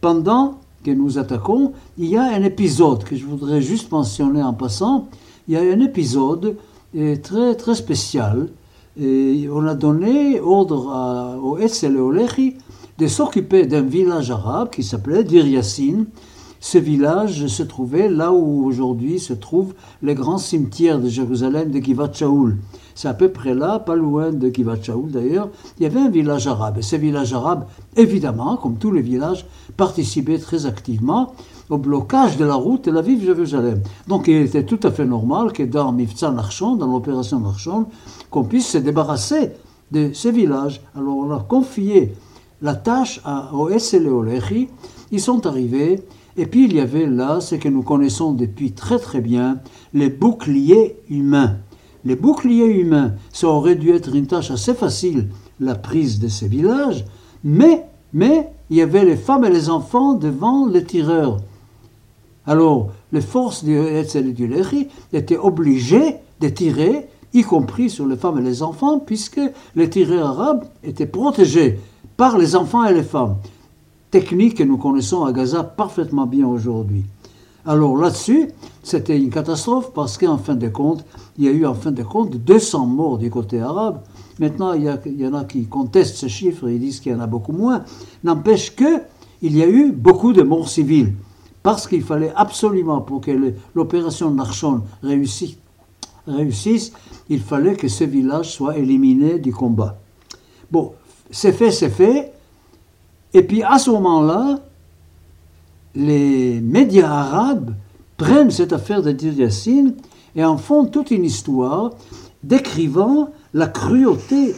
pendant 0.00 0.58
que 0.86 0.92
nous 0.92 1.18
attaquons, 1.18 1.72
il 1.98 2.06
y 2.06 2.16
a 2.16 2.22
un 2.22 2.44
épisode 2.44 3.02
que 3.02 3.16
je 3.16 3.26
voudrais 3.26 3.60
juste 3.60 3.90
mentionner 3.90 4.40
en 4.40 4.52
passant. 4.52 5.08
Il 5.48 5.54
y 5.54 5.56
a 5.56 5.60
un 5.60 5.80
épisode 5.80 6.56
euh, 6.96 7.16
très, 7.20 7.56
très 7.56 7.74
spécial. 7.74 8.48
On 8.98 9.66
a 9.66 9.74
donné 9.74 10.40
ordre 10.40 11.38
au 11.42 11.58
Etzel 11.58 11.98
et 12.38 12.56
de 12.98 13.06
s'occuper 13.08 13.66
d'un 13.66 13.82
village 13.82 14.30
arabe 14.30 14.70
qui 14.70 14.84
s'appelait 14.84 15.24
Dir 15.24 15.46
Yassin. 15.46 16.06
Ce 16.60 16.78
village 16.78 17.46
se 17.46 17.62
trouvait 17.62 18.08
là 18.08 18.32
où 18.32 18.64
aujourd'hui 18.66 19.18
se 19.18 19.32
trouve 19.32 19.74
le 20.02 20.14
grand 20.14 20.38
cimetière 20.38 20.98
de 20.98 21.08
Jérusalem 21.08 21.70
de 21.70 21.78
Givat 21.78 22.12
Shaul. 22.12 22.56
C'est 22.94 23.08
à 23.08 23.14
peu 23.14 23.28
près 23.28 23.54
là, 23.54 23.78
pas 23.78 23.94
loin 23.94 24.32
de 24.32 24.48
Givat 24.48 24.82
Shaul 24.82 25.10
d'ailleurs, 25.10 25.48
il 25.78 25.82
y 25.82 25.86
avait 25.86 26.00
un 26.00 26.10
village 26.10 26.46
arabe. 26.46 26.78
Et 26.78 26.82
ce 26.82 26.96
village 26.96 27.34
arabe, 27.34 27.66
évidemment, 27.96 28.56
comme 28.56 28.76
tous 28.76 28.90
les 28.90 29.02
villages, 29.02 29.46
participait 29.76 30.38
très 30.38 30.66
activement 30.66 31.34
au 31.68 31.78
blocage 31.78 32.36
de 32.36 32.44
la 32.44 32.54
route 32.54 32.86
de 32.86 32.90
la 32.90 33.02
ville 33.02 33.20
de 33.20 33.26
Jérusalem. 33.26 33.82
Donc 34.08 34.28
il 34.28 34.36
était 34.36 34.64
tout 34.64 34.80
à 34.82 34.90
fait 34.90 35.04
normal 35.04 35.52
que 35.52 35.62
dans 35.62 35.92
Mifza 35.92 36.30
Narchon, 36.30 36.76
dans 36.76 36.86
l'opération 36.86 37.40
Narchon, 37.40 37.86
qu'on 38.30 38.44
puisse 38.44 38.68
se 38.68 38.78
débarrasser 38.78 39.50
de 39.92 40.10
ce 40.12 40.28
village. 40.28 40.80
Alors 40.96 41.16
on 41.16 41.30
a 41.32 41.40
confié 41.40 42.14
la 42.62 42.74
tâche 42.74 43.20
à, 43.24 43.52
au 43.54 43.68
SLE 43.78 44.68
Ils 45.10 45.20
sont 45.20 45.46
arrivés, 45.46 46.02
et 46.36 46.46
puis 46.46 46.64
il 46.64 46.74
y 46.74 46.80
avait 46.80 47.06
là 47.06 47.40
ce 47.40 47.54
que 47.54 47.68
nous 47.68 47.82
connaissons 47.82 48.32
depuis 48.32 48.72
très 48.72 48.98
très 48.98 49.20
bien, 49.20 49.58
les 49.94 50.10
boucliers 50.10 50.96
humains. 51.08 51.56
Les 52.04 52.16
boucliers 52.16 52.66
humains, 52.66 53.14
ça 53.32 53.48
aurait 53.48 53.74
dû 53.74 53.90
être 53.90 54.14
une 54.14 54.26
tâche 54.26 54.50
assez 54.50 54.74
facile, 54.74 55.28
la 55.58 55.74
prise 55.74 56.20
de 56.20 56.28
ces 56.28 56.46
villages, 56.46 57.04
mais, 57.42 57.84
mais 58.12 58.50
il 58.70 58.76
y 58.76 58.82
avait 58.82 59.04
les 59.04 59.16
femmes 59.16 59.44
et 59.44 59.50
les 59.50 59.70
enfants 59.70 60.14
devant 60.14 60.66
les 60.66 60.84
tireurs. 60.84 61.38
Alors, 62.46 62.90
les 63.12 63.20
forces 63.20 63.64
du 63.64 63.76
Hetzel 63.76 64.28
et 64.28 64.32
du 64.32 64.46
Lehi 64.46 64.88
étaient 65.12 65.38
obligées 65.38 66.16
de 66.40 66.48
tirer, 66.48 67.08
y 67.32 67.42
compris 67.42 67.90
sur 67.90 68.06
les 68.06 68.16
femmes 68.16 68.38
et 68.38 68.42
les 68.42 68.62
enfants, 68.62 68.98
puisque 68.98 69.40
les 69.74 69.90
tireurs 69.90 70.40
arabes 70.40 70.64
étaient 70.84 71.06
protégés 71.06 71.80
par 72.16 72.38
les 72.38 72.54
enfants 72.54 72.84
et 72.84 72.94
les 72.94 73.02
femmes. 73.02 73.36
Technique 74.10 74.56
que 74.56 74.62
nous 74.62 74.78
connaissons 74.78 75.24
à 75.24 75.32
Gaza 75.32 75.64
parfaitement 75.64 76.26
bien 76.26 76.46
aujourd'hui. 76.46 77.04
Alors 77.64 77.96
là-dessus, 77.96 78.48
c'était 78.84 79.18
une 79.18 79.30
catastrophe 79.30 79.92
parce 79.92 80.16
qu'en 80.16 80.38
fin 80.38 80.54
de 80.54 80.68
compte, 80.68 81.04
il 81.36 81.44
y 81.44 81.48
a 81.48 81.50
eu 81.50 81.66
en 81.66 81.74
fin 81.74 81.90
de 81.90 82.04
compte 82.04 82.36
200 82.36 82.86
morts 82.86 83.18
du 83.18 83.28
côté 83.28 83.60
arabe. 83.60 84.02
Maintenant, 84.38 84.72
il 84.74 84.84
y, 84.84 85.26
en 85.26 85.34
a 85.34 85.44
qui 85.44 85.64
contestent 85.64 86.16
ce 86.16 86.28
chiffre, 86.28 86.68
ils 86.68 86.78
disent 86.78 87.00
qu'il 87.00 87.10
y 87.10 87.14
en 87.14 87.20
a 87.20 87.26
beaucoup 87.26 87.52
moins. 87.52 87.84
N'empêche 88.22 88.76
que 88.76 89.02
il 89.42 89.56
y 89.56 89.62
a 89.62 89.68
eu 89.68 89.90
beaucoup 89.90 90.32
de 90.32 90.42
morts 90.42 90.68
civiles 90.68 91.14
parce 91.64 91.88
qu'il 91.88 92.02
fallait 92.02 92.32
absolument 92.36 93.00
pour 93.00 93.20
que 93.20 93.32
l'opération 93.74 94.30
Narchon 94.30 94.82
réussisse, 95.02 95.56
réussisse, 96.28 96.92
il 97.28 97.40
fallait 97.40 97.74
que 97.74 97.88
ce 97.88 98.04
village 98.04 98.52
soit 98.52 98.78
éliminé 98.78 99.40
du 99.40 99.52
combat. 99.52 99.98
Bon, 100.70 100.92
c'est 101.30 101.52
fait, 101.52 101.72
c'est 101.72 101.90
fait. 101.90 102.32
Et 103.36 103.42
puis 103.42 103.62
à 103.62 103.78
ce 103.78 103.90
moment-là, 103.90 104.60
les 105.94 106.58
médias 106.62 107.10
arabes 107.10 107.74
prennent 108.16 108.50
cette 108.50 108.72
affaire 108.72 109.02
de 109.02 109.12
Dir 109.12 109.34
Yassin 109.34 109.92
et 110.34 110.42
en 110.42 110.56
font 110.56 110.86
toute 110.86 111.10
une 111.10 111.22
histoire 111.22 111.90
décrivant 112.42 113.28
la 113.52 113.66
cruauté 113.66 114.54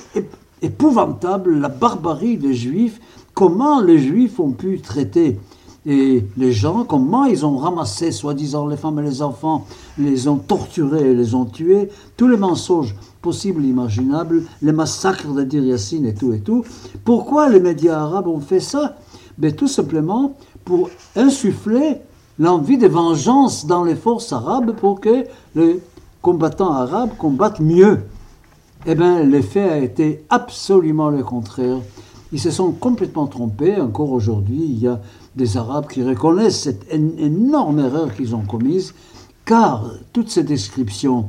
épouvantable, 0.63 1.59
la 1.59 1.69
barbarie 1.69 2.37
des 2.37 2.55
Juifs, 2.55 3.01
comment 3.35 3.81
les 3.81 3.99
Juifs 3.99 4.39
ont 4.39 4.53
pu 4.53 4.79
traiter 4.81 5.41
et 5.91 6.23
les 6.37 6.53
gens, 6.53 6.85
comment 6.85 7.25
ils 7.25 7.47
ont 7.47 7.57
ramassé, 7.57 8.13
soi-disant, 8.13 8.67
les 8.67 8.77
femmes 8.77 8.99
et 8.99 9.03
les 9.03 9.23
enfants, 9.23 9.65
les 9.97 10.29
ont 10.29 10.37
torturés, 10.37 11.15
les 11.15 11.35
ont 11.35 11.47
tués, 11.47 11.89
tous 12.19 12.29
les 12.29 12.37
mensonges 12.37 12.95
possibles 13.23 13.65
imaginables, 13.65 14.43
les 14.61 14.73
massacres 14.73 15.33
de 15.33 15.45
Dir 15.45 15.65
Yassin 15.65 16.05
et 16.05 16.13
tout 16.13 16.35
et 16.35 16.41
tout. 16.41 16.63
Pourquoi 17.07 17.49
les 17.49 17.59
médias 17.59 18.01
arabes 18.01 18.29
ont 18.29 18.41
fait 18.41 18.61
ça? 18.61 18.99
Ben, 19.39 19.51
Tout 19.51 19.67
simplement 19.67 20.35
pour 20.67 20.91
insuffler 21.17 21.97
l'envie 22.39 22.77
de 22.77 22.87
vengeance 22.87 23.65
dans 23.65 23.83
les 23.83 23.97
forces 23.97 24.35
arabes 24.35 24.73
pour 24.73 25.01
que 25.01 25.25
les 25.55 25.81
combattants 26.21 26.73
arabes 26.73 27.17
combattent 27.17 27.61
mieux. 27.61 28.01
Eh 28.85 28.95
bien, 28.95 29.25
l'effet 29.25 29.67
a 29.67 29.79
été 29.79 30.23
absolument 30.29 31.09
le 31.09 31.23
contraire. 31.23 31.79
Ils 32.31 32.41
se 32.41 32.51
sont 32.51 32.73
complètement 32.73 33.27
trompés. 33.27 33.81
Encore 33.81 34.13
aujourd'hui, 34.13 34.67
il 34.69 34.79
y 34.81 34.87
a 34.87 35.01
des 35.39 35.57
Arabes 35.57 35.87
qui 35.87 36.03
reconnaissent 36.03 36.63
cette 36.63 36.93
énorme 36.93 37.79
erreur 37.79 38.15
qu'ils 38.15 38.35
ont 38.35 38.43
commise, 38.43 38.93
car 39.47 39.91
toutes 40.13 40.29
ces 40.29 40.43
descriptions 40.43 41.27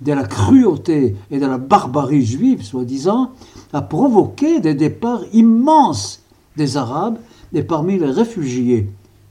de 0.00 0.12
la 0.12 0.24
cruauté 0.24 1.16
et 1.30 1.38
de 1.40 1.46
la 1.46 1.58
barbarie 1.58 2.24
juive, 2.24 2.62
soi-disant, 2.62 3.30
a 3.72 3.82
provoqué 3.82 4.60
des 4.60 4.74
départs 4.74 5.22
immenses 5.32 6.20
des 6.56 6.76
Arabes 6.76 7.16
et 7.52 7.62
parmi 7.62 7.98
les 7.98 8.10
réfugiés 8.10 8.88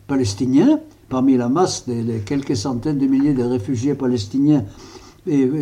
palestiniens, 0.07 0.79
parmi 1.07 1.37
la 1.37 1.47
masse 1.47 1.87
des 1.87 2.19
quelques 2.25 2.57
centaines 2.57 2.97
de 2.97 3.05
milliers 3.05 3.33
de 3.33 3.43
réfugiés 3.43 3.93
palestiniens 3.93 4.65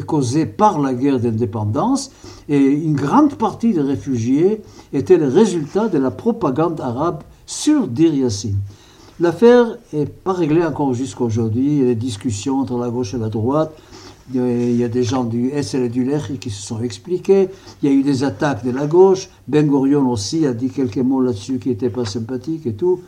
causés 0.07 0.45
par 0.45 0.79
la 0.79 0.93
guerre 0.93 1.19
d'indépendance, 1.19 2.11
et 2.49 2.57
une 2.57 2.95
grande 2.95 3.35
partie 3.35 3.73
des 3.73 3.81
réfugiés 3.81 4.61
étaient 4.93 5.17
le 5.17 5.27
résultat 5.27 5.87
de 5.89 5.97
la 5.97 6.11
propagande 6.11 6.81
arabe 6.81 7.23
sur 7.53 7.87
Dir 7.87 8.13
Yassin. 8.13 8.55
L'affaire 9.19 9.77
n'est 9.93 10.07
pas 10.07 10.33
réglée 10.33 10.65
encore 10.65 10.93
jusqu'à 10.93 11.23
aujourd'hui. 11.23 11.77
Il 11.77 11.79
y 11.79 11.81
a 11.83 11.85
des 11.85 11.95
discussions 11.95 12.59
entre 12.59 12.77
la 12.77 12.89
gauche 12.89 13.13
et 13.13 13.17
la 13.17 13.29
droite. 13.29 13.71
Il 14.33 14.75
y 14.75 14.83
a 14.83 14.87
des 14.87 15.03
gens 15.03 15.23
du 15.23 15.49
S 15.49 15.75
et 15.75 15.89
du 15.89 16.03
LR 16.03 16.39
qui 16.39 16.49
se 16.49 16.61
sont 16.61 16.81
expliqués. 16.81 17.49
Il 17.81 17.89
y 17.89 17.91
a 17.91 17.95
eu 17.95 18.01
des 18.01 18.23
attaques 18.23 18.65
de 18.65 18.71
la 18.71 18.87
gauche. 18.87 19.29
Ben 19.47 19.67
Gurion 19.67 20.09
aussi 20.09 20.47
a 20.47 20.53
dit 20.53 20.69
quelques 20.69 20.97
mots 20.97 21.21
là-dessus 21.21 21.59
qui 21.59 21.69
n'étaient 21.69 21.91
pas 21.91 22.05
sympathiques 22.05 22.65
et 22.65 22.73
tout. 22.73 23.01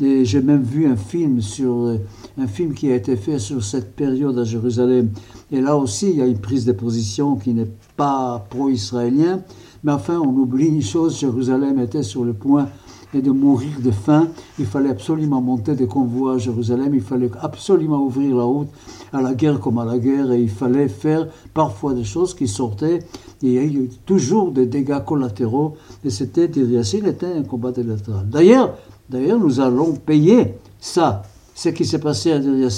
Et 0.00 0.24
j'ai 0.24 0.40
même 0.40 0.62
vu 0.62 0.86
un 0.86 0.96
film 0.96 1.40
sur 1.40 1.98
un 2.38 2.46
film 2.46 2.74
qui 2.74 2.90
a 2.92 2.94
été 2.94 3.16
fait 3.16 3.38
sur 3.38 3.62
cette 3.62 3.96
période 3.96 4.38
à 4.38 4.44
Jérusalem. 4.44 5.10
Et 5.50 5.60
là 5.60 5.76
aussi, 5.76 6.10
il 6.10 6.16
y 6.16 6.22
a 6.22 6.26
une 6.26 6.38
prise 6.38 6.64
de 6.64 6.72
position 6.72 7.36
qui 7.36 7.52
n'est 7.52 7.70
pas 7.96 8.46
pro-israélien. 8.50 9.42
Mais 9.82 9.92
enfin, 9.92 10.20
on 10.20 10.28
oublie 10.28 10.68
une 10.68 10.82
chose 10.82 11.18
Jérusalem 11.18 11.80
était 11.80 12.02
sur 12.02 12.24
le 12.24 12.34
point 12.34 12.68
et 13.14 13.22
de 13.22 13.30
mourir 13.30 13.80
de 13.82 13.90
faim. 13.90 14.28
Il 14.58 14.66
fallait 14.66 14.90
absolument 14.90 15.40
monter 15.40 15.74
des 15.74 15.86
convois 15.86 16.34
à 16.34 16.38
Jérusalem, 16.38 16.94
il 16.94 17.00
fallait 17.00 17.30
absolument 17.40 18.02
ouvrir 18.02 18.36
la 18.36 18.44
route 18.44 18.68
à 19.12 19.20
la 19.20 19.34
guerre 19.34 19.60
comme 19.60 19.78
à 19.78 19.84
la 19.84 19.98
guerre, 19.98 20.32
et 20.32 20.40
il 20.40 20.50
fallait 20.50 20.88
faire 20.88 21.28
parfois 21.52 21.94
des 21.94 22.04
choses 22.04 22.34
qui 22.34 22.48
sortaient. 22.48 23.00
Il 23.42 23.52
y 23.52 23.58
a 23.58 23.64
eu 23.64 23.90
toujours 24.06 24.52
des 24.52 24.66
dégâts 24.66 25.04
collatéraux, 25.04 25.76
et 26.04 26.10
c'était, 26.10 26.48
Dir 26.48 26.66
était 27.06 27.26
un 27.26 27.42
combat 27.42 27.72
électoral. 27.76 28.28
D'ailleurs, 28.28 28.74
d'ailleurs, 29.08 29.40
nous 29.40 29.60
allons 29.60 29.92
payer 29.94 30.54
ça. 30.78 31.22
Ce 31.54 31.68
qui 31.68 31.84
s'est 31.84 31.98
passé 31.98 32.32
à 32.32 32.38
Dir 32.38 32.68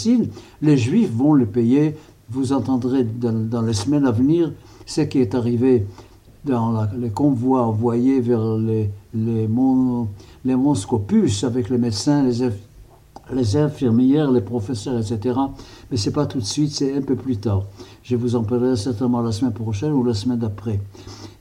les 0.63 0.77
Juifs 0.77 1.13
vont 1.13 1.35
le 1.35 1.47
payer. 1.47 1.95
Vous 2.31 2.53
entendrez 2.53 3.05
dans 3.05 3.63
les 3.63 3.75
semaines 3.75 4.07
à 4.07 4.11
venir 4.11 4.53
ce 4.87 5.03
qui 5.03 5.19
est 5.21 5.35
arrivé 5.35 5.87
dans 6.45 6.87
les 6.99 7.11
convois 7.11 7.63
envoyés 7.63 8.21
vers 8.21 8.57
les, 8.57 8.91
les, 9.15 9.49
les 10.45 10.75
Scopus 10.75 11.45
avec 11.45 11.71
les 11.71 11.79
médecins, 11.79 12.23
les, 12.23 12.49
les 13.33 13.57
infirmières, 13.57 14.31
les 14.31 14.41
professeurs, 14.41 14.99
etc. 14.99 15.39
Mais 15.91 15.97
ce 15.97 16.09
n'est 16.09 16.15
pas 16.15 16.27
tout 16.27 16.39
de 16.39 16.45
suite, 16.45 16.73
c'est 16.73 16.97
un 16.97 17.03
peu 17.03 17.15
plus 17.17 17.37
tard. 17.37 17.63
Je 18.03 18.17
vous 18.17 18.35
en 18.35 18.43
parlerai 18.43 18.77
certainement 18.77 19.21
la 19.21 19.33
semaine 19.33 19.53
prochaine 19.53 19.93
ou 19.93 20.03
la 20.03 20.15
semaine 20.15 20.39
d'après. 20.39 20.81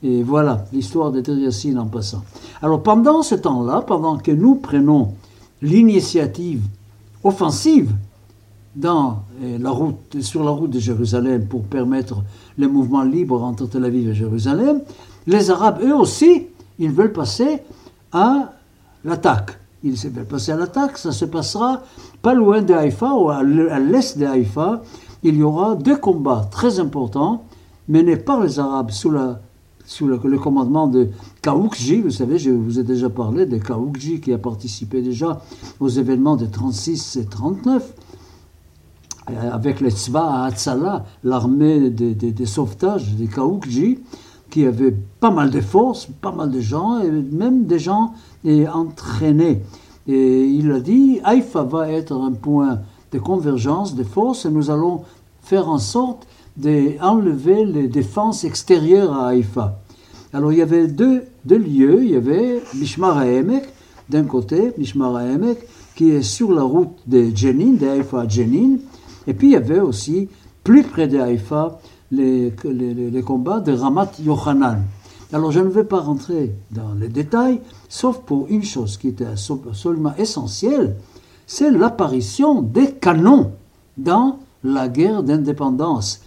Et 0.02 0.22
voilà 0.22 0.64
l'histoire 0.72 1.10
de 1.10 1.22
Yassine 1.34 1.78
en 1.78 1.86
passant. 1.86 2.22
Alors 2.60 2.82
pendant 2.82 3.22
ce 3.22 3.34
temps-là, 3.34 3.82
pendant 3.82 4.18
que 4.18 4.32
nous 4.32 4.56
prenons 4.56 5.14
l'initiative 5.60 6.62
offensive 7.24 7.92
dans 8.74 9.22
la 9.42 9.70
route, 9.70 10.20
sur 10.20 10.44
la 10.44 10.50
route 10.50 10.70
de 10.70 10.78
Jérusalem 10.78 11.46
pour 11.46 11.62
permettre 11.64 12.22
le 12.58 12.68
mouvement 12.68 13.02
libre 13.02 13.42
entre 13.42 13.66
Tel 13.66 13.84
Aviv 13.84 14.08
et 14.10 14.14
Jérusalem, 14.14 14.80
les 15.26 15.50
Arabes, 15.50 15.80
eux 15.82 15.94
aussi, 15.94 16.46
ils 16.78 16.90
veulent 16.90 17.12
passer 17.12 17.58
à 18.12 18.52
l'attaque. 19.04 19.58
Ils 19.84 19.94
veulent 19.94 20.24
passer 20.24 20.52
à 20.52 20.56
l'attaque, 20.56 20.98
ça 20.98 21.12
se 21.12 21.24
passera 21.24 21.82
pas 22.22 22.34
loin 22.34 22.62
de 22.62 22.72
Haïfa 22.72 23.12
ou 23.14 23.30
à 23.30 23.42
l'est 23.42 24.18
de 24.18 24.26
Haïfa. 24.26 24.82
Il 25.22 25.36
y 25.36 25.42
aura 25.42 25.74
deux 25.74 25.96
combats 25.96 26.48
très 26.50 26.80
importants 26.80 27.44
menés 27.88 28.16
par 28.16 28.40
les 28.42 28.58
Arabes 28.58 28.90
sous, 28.90 29.10
la, 29.10 29.40
sous 29.84 30.06
le, 30.06 30.18
commandement 30.38 30.86
de 30.86 31.08
Kaoukji. 31.42 32.00
Vous 32.00 32.10
savez, 32.10 32.38
je 32.38 32.50
vous 32.50 32.78
ai 32.78 32.84
déjà 32.84 33.08
parlé 33.08 33.46
de 33.46 33.58
Kaoukji 33.58 34.20
qui 34.20 34.32
a 34.32 34.38
participé 34.38 35.02
déjà 35.02 35.40
aux 35.80 35.88
événements 35.88 36.36
de 36.36 36.46
36 36.46 37.16
et 37.16 37.26
39 37.26 37.82
euh, 37.82 38.11
avec 39.26 39.80
les 39.80 39.90
Tzva 39.90 40.44
Hatzala, 40.44 41.04
l'armée 41.24 41.90
des 41.90 42.14
de, 42.14 42.44
sauvetages 42.44 43.14
des 43.14 43.26
Kaoukji, 43.26 43.98
qui 44.50 44.66
avait 44.66 44.94
pas 45.20 45.30
mal 45.30 45.50
de 45.50 45.60
forces, 45.60 46.06
pas 46.20 46.32
mal 46.32 46.50
de 46.50 46.60
gens, 46.60 47.00
et 47.00 47.10
même 47.10 47.64
des 47.64 47.78
gens 47.78 48.12
entraînés. 48.72 49.62
Et 50.08 50.44
il 50.44 50.70
a 50.72 50.80
dit, 50.80 51.20
Haïfa 51.24 51.62
va 51.62 51.88
être 51.88 52.12
un 52.12 52.32
point 52.32 52.80
de 53.12 53.18
convergence 53.18 53.94
des 53.94 54.04
forces 54.04 54.46
et 54.46 54.50
nous 54.50 54.70
allons 54.70 55.02
faire 55.42 55.68
en 55.68 55.78
sorte 55.78 56.26
d'enlever 56.56 57.64
les 57.64 57.88
défenses 57.88 58.44
extérieures 58.44 59.12
à 59.12 59.28
Haïfa. 59.28 59.78
Alors 60.32 60.52
il 60.52 60.58
y 60.58 60.62
avait 60.62 60.86
deux, 60.88 61.24
lieux, 61.46 62.04
il 62.04 62.10
y 62.10 62.16
avait 62.16 62.62
Mishmar 62.74 63.22
Emek, 63.22 63.64
d'un 64.08 64.24
côté, 64.24 64.72
Mishmar 64.78 65.20
Emek, 65.20 65.58
qui 65.94 66.10
est 66.10 66.22
sur 66.22 66.52
la 66.52 66.62
route 66.62 66.96
de 67.06 67.30
Jenin, 67.34 67.74
de 67.74 67.86
Haïfa 67.86 68.22
à 68.22 68.28
Jenin, 68.28 68.78
et 69.26 69.34
puis 69.34 69.48
il 69.48 69.52
y 69.52 69.56
avait 69.56 69.80
aussi, 69.80 70.28
plus 70.64 70.82
près 70.84 71.08
de 71.08 71.18
Haïfa, 71.18 71.78
les, 72.10 72.52
les, 72.64 73.22
combats 73.22 73.60
de 73.60 73.72
Ramat 73.72 74.12
Yochanan. 74.22 74.82
Alors 75.32 75.50
je 75.50 75.60
ne 75.60 75.68
vais 75.68 75.84
pas 75.84 76.00
rentrer 76.00 76.54
dans 76.70 76.92
les 76.94 77.08
détails, 77.08 77.60
sauf 77.88 78.18
pour 78.20 78.46
une 78.48 78.64
chose 78.64 78.98
qui 78.98 79.08
était 79.08 79.26
absolument 79.26 80.14
essentielle, 80.18 80.96
c'est 81.46 81.70
l'apparition 81.70 82.60
des 82.62 82.92
canons 82.92 83.52
dans 83.96 84.38
la 84.62 84.88
guerre 84.88 85.22
d'indépendance. 85.22 86.20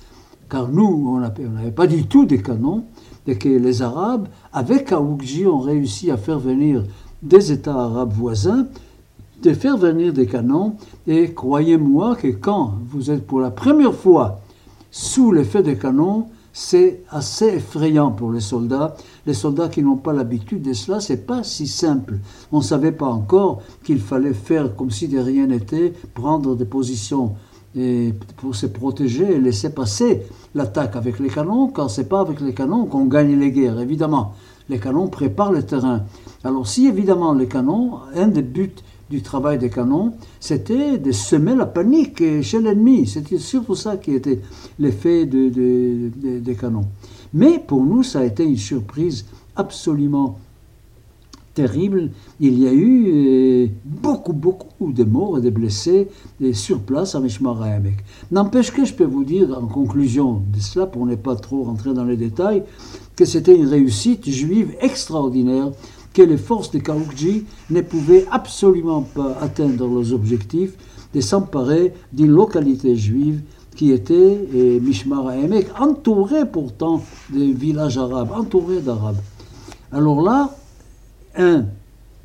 Car 0.49 0.67
nous, 0.67 0.83
on 1.07 1.19
n'avait 1.19 1.71
pas 1.71 1.87
du 1.87 2.07
tout 2.07 2.25
des 2.25 2.41
canons, 2.41 2.83
et 3.27 3.37
que 3.37 3.49
les 3.49 3.81
Arabes, 3.81 4.27
avec 4.53 4.91
Aoukji, 4.91 5.45
ont 5.47 5.59
réussi 5.59 6.11
à 6.11 6.17
faire 6.17 6.39
venir 6.39 6.83
des 7.23 7.51
États 7.51 7.75
arabes 7.75 8.13
voisins 8.13 8.67
de 9.41 9.53
faire 9.53 9.77
venir 9.77 10.13
des 10.13 10.25
canons. 10.25 10.75
Et 11.07 11.33
croyez-moi 11.33 12.15
que 12.15 12.27
quand 12.27 12.75
vous 12.87 13.11
êtes 13.11 13.25
pour 13.25 13.39
la 13.39 13.51
première 13.51 13.93
fois 13.93 14.39
sous 14.91 15.31
l'effet 15.31 15.63
des 15.63 15.77
canons, 15.77 16.27
c'est 16.57 17.03
assez 17.09 17.47
effrayant 17.47 18.11
pour 18.11 18.31
les 18.31 18.39
soldats. 18.39 18.95
Les 19.25 19.33
soldats 19.33 19.67
qui 19.67 19.83
n'ont 19.83 19.97
pas 19.97 20.13
l'habitude 20.13 20.61
de 20.61 20.71
cela, 20.71 21.01
c'est 21.01 21.25
pas 21.25 21.43
si 21.43 21.67
simple. 21.67 22.19
On 22.53 22.59
ne 22.59 22.63
savait 22.63 22.93
pas 22.93 23.07
encore 23.07 23.61
qu'il 23.83 23.99
fallait 23.99 24.33
faire 24.33 24.73
comme 24.75 24.89
si 24.89 25.09
de 25.09 25.19
rien 25.19 25.47
n'était, 25.47 25.91
prendre 26.13 26.55
des 26.55 26.63
positions 26.63 27.35
et 27.75 28.13
pour 28.37 28.55
se 28.55 28.67
protéger 28.67 29.33
et 29.33 29.39
laisser 29.39 29.69
passer 29.69 30.21
l'attaque 30.53 30.95
avec 30.95 31.19
les 31.19 31.27
canons, 31.27 31.67
car 31.67 31.89
c'est 31.89 32.07
pas 32.07 32.21
avec 32.21 32.39
les 32.39 32.53
canons 32.53 32.85
qu'on 32.85 33.05
gagne 33.05 33.37
les 33.37 33.51
guerres, 33.51 33.81
évidemment. 33.81 34.33
Les 34.69 34.79
canons 34.79 35.07
préparent 35.07 35.51
le 35.51 35.63
terrain. 35.63 36.03
Alors 36.45 36.67
si 36.67 36.87
évidemment 36.87 37.33
les 37.33 37.47
canons, 37.47 37.99
un 38.15 38.27
des 38.27 38.41
buts 38.41 38.75
du 39.09 39.21
travail 39.21 39.57
des 39.57 39.69
canons, 39.69 40.13
c'était 40.39 40.97
de 40.97 41.11
semer 41.11 41.55
la 41.55 41.65
panique 41.65 42.23
chez 42.41 42.59
l'ennemi. 42.59 43.07
C'était 43.07 43.37
surtout 43.37 43.75
ça 43.75 43.97
qui 43.97 44.13
était 44.13 44.41
l'effet 44.79 45.25
des 45.25 46.55
canons. 46.59 46.85
Mais 47.33 47.59
pour 47.59 47.83
nous, 47.83 48.03
ça 48.03 48.19
a 48.19 48.23
été 48.23 48.43
une 48.43 48.57
surprise 48.57 49.25
absolument 49.55 50.39
terrible. 51.55 52.11
Il 52.39 52.59
y 52.59 52.67
a 52.67 52.73
eu 52.73 53.07
euh, 53.07 53.67
beaucoup, 53.85 54.33
beaucoup 54.33 54.91
de 54.91 55.03
morts 55.03 55.39
et 55.39 55.41
de 55.41 55.49
blessés 55.49 56.09
sur 56.53 56.81
place 56.81 57.15
à 57.15 57.19
Mishmar 57.19 57.65
N'empêche 58.31 58.71
que 58.71 58.85
je 58.85 58.93
peux 58.93 59.05
vous 59.05 59.23
dire 59.23 59.57
en 59.57 59.65
conclusion 59.65 60.43
de 60.53 60.59
cela, 60.59 60.85
pour 60.85 61.05
ne 61.05 61.15
pas 61.15 61.35
trop 61.35 61.63
rentrer 61.63 61.93
dans 61.93 62.03
les 62.03 62.17
détails, 62.17 62.63
que 63.15 63.25
c'était 63.25 63.55
une 63.55 63.67
réussite 63.67 64.29
juive 64.29 64.75
extraordinaire 64.81 65.71
que 66.15 66.21
les 66.21 66.37
forces 66.37 66.71
de 66.71 66.79
Kaoukji 66.79 67.45
ne 67.69 67.81
pouvaient 67.81 68.25
absolument 68.31 69.01
pas 69.01 69.37
atteindre 69.41 69.85
leurs 69.85 70.13
objectifs 70.13 70.73
de 71.13 71.19
s'emparer 71.19 71.93
d'une 72.13 72.31
localité 72.31 72.95
juive 72.95 73.41
qui 73.75 73.91
était 73.91 74.47
et 74.53 74.79
Mishmar 74.79 75.33
Emek, 75.33 75.67
entouré 75.77 76.45
pourtant 76.49 77.03
des 77.29 77.51
villages 77.51 77.97
arabes, 77.97 78.31
entouré 78.33 78.79
d'arabes. 78.79 79.19
Alors 79.91 80.21
là, 80.21 80.55
un, 81.35 81.65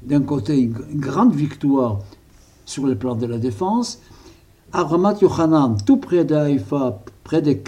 d'un 0.02 0.22
côté, 0.22 0.60
une 0.60 1.00
grande 1.00 1.34
victoire 1.34 1.98
sur 2.64 2.86
le 2.86 2.94
plan 2.94 3.16
de 3.16 3.26
la 3.26 3.38
défense. 3.38 3.98
À 4.72 4.84
Ramat 4.84 5.16
Yochanan, 5.20 5.76
tout 5.84 5.96
près 5.96 6.24
d'Aïfa, 6.24 7.02
près 7.24 7.42
des, 7.42 7.60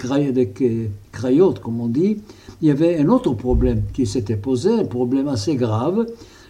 Krayot, 1.11 1.53
comme 1.61 1.81
on 1.81 1.89
dit, 1.89 2.19
il 2.61 2.67
y 2.69 2.71
avait 2.71 2.97
un 2.97 3.09
autre 3.09 3.33
problème 3.33 3.83
qui 3.91 4.05
s'était 4.05 4.37
posé, 4.37 4.71
un 4.71 4.85
problème 4.85 5.27
assez 5.27 5.57
grave. 5.57 6.05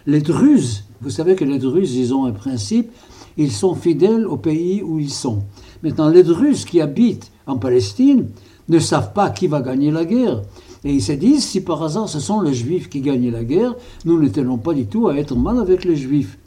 Les 0.06 0.20
Druzes, 0.20 0.84
vous 1.00 1.10
savez 1.10 1.34
que 1.34 1.44
les 1.44 1.58
Druzes, 1.58 1.96
ils 1.96 2.14
ont 2.14 2.24
un 2.26 2.30
principe, 2.30 2.92
ils 3.36 3.50
sont 3.50 3.74
fidèles 3.74 4.28
au 4.28 4.36
pays 4.36 4.80
où 4.80 5.00
ils 5.00 5.10
sont. 5.10 5.42
Maintenant, 5.82 6.08
les 6.08 6.22
Druzes 6.22 6.64
qui 6.64 6.80
habitent 6.80 7.32
en 7.48 7.58
Palestine 7.58 8.28
ne 8.68 8.78
savent 8.78 9.12
pas 9.12 9.30
qui 9.30 9.48
va 9.48 9.60
gagner 9.60 9.90
la 9.90 10.04
guerre. 10.04 10.42
Et 10.84 10.92
ils 10.92 11.02
se 11.02 11.12
disent, 11.12 11.44
si 11.44 11.62
par 11.62 11.82
hasard 11.82 12.08
ce 12.08 12.20
sont 12.20 12.40
les 12.42 12.54
Juifs 12.54 12.88
qui 12.88 13.00
gagnent 13.00 13.32
la 13.32 13.42
guerre, 13.42 13.74
nous 14.04 14.22
ne 14.22 14.28
tenons 14.28 14.58
pas 14.58 14.72
du 14.72 14.86
tout 14.86 15.08
à 15.08 15.16
être 15.16 15.34
mal 15.34 15.58
avec 15.58 15.84
les 15.84 15.96
Juifs. 15.96 16.38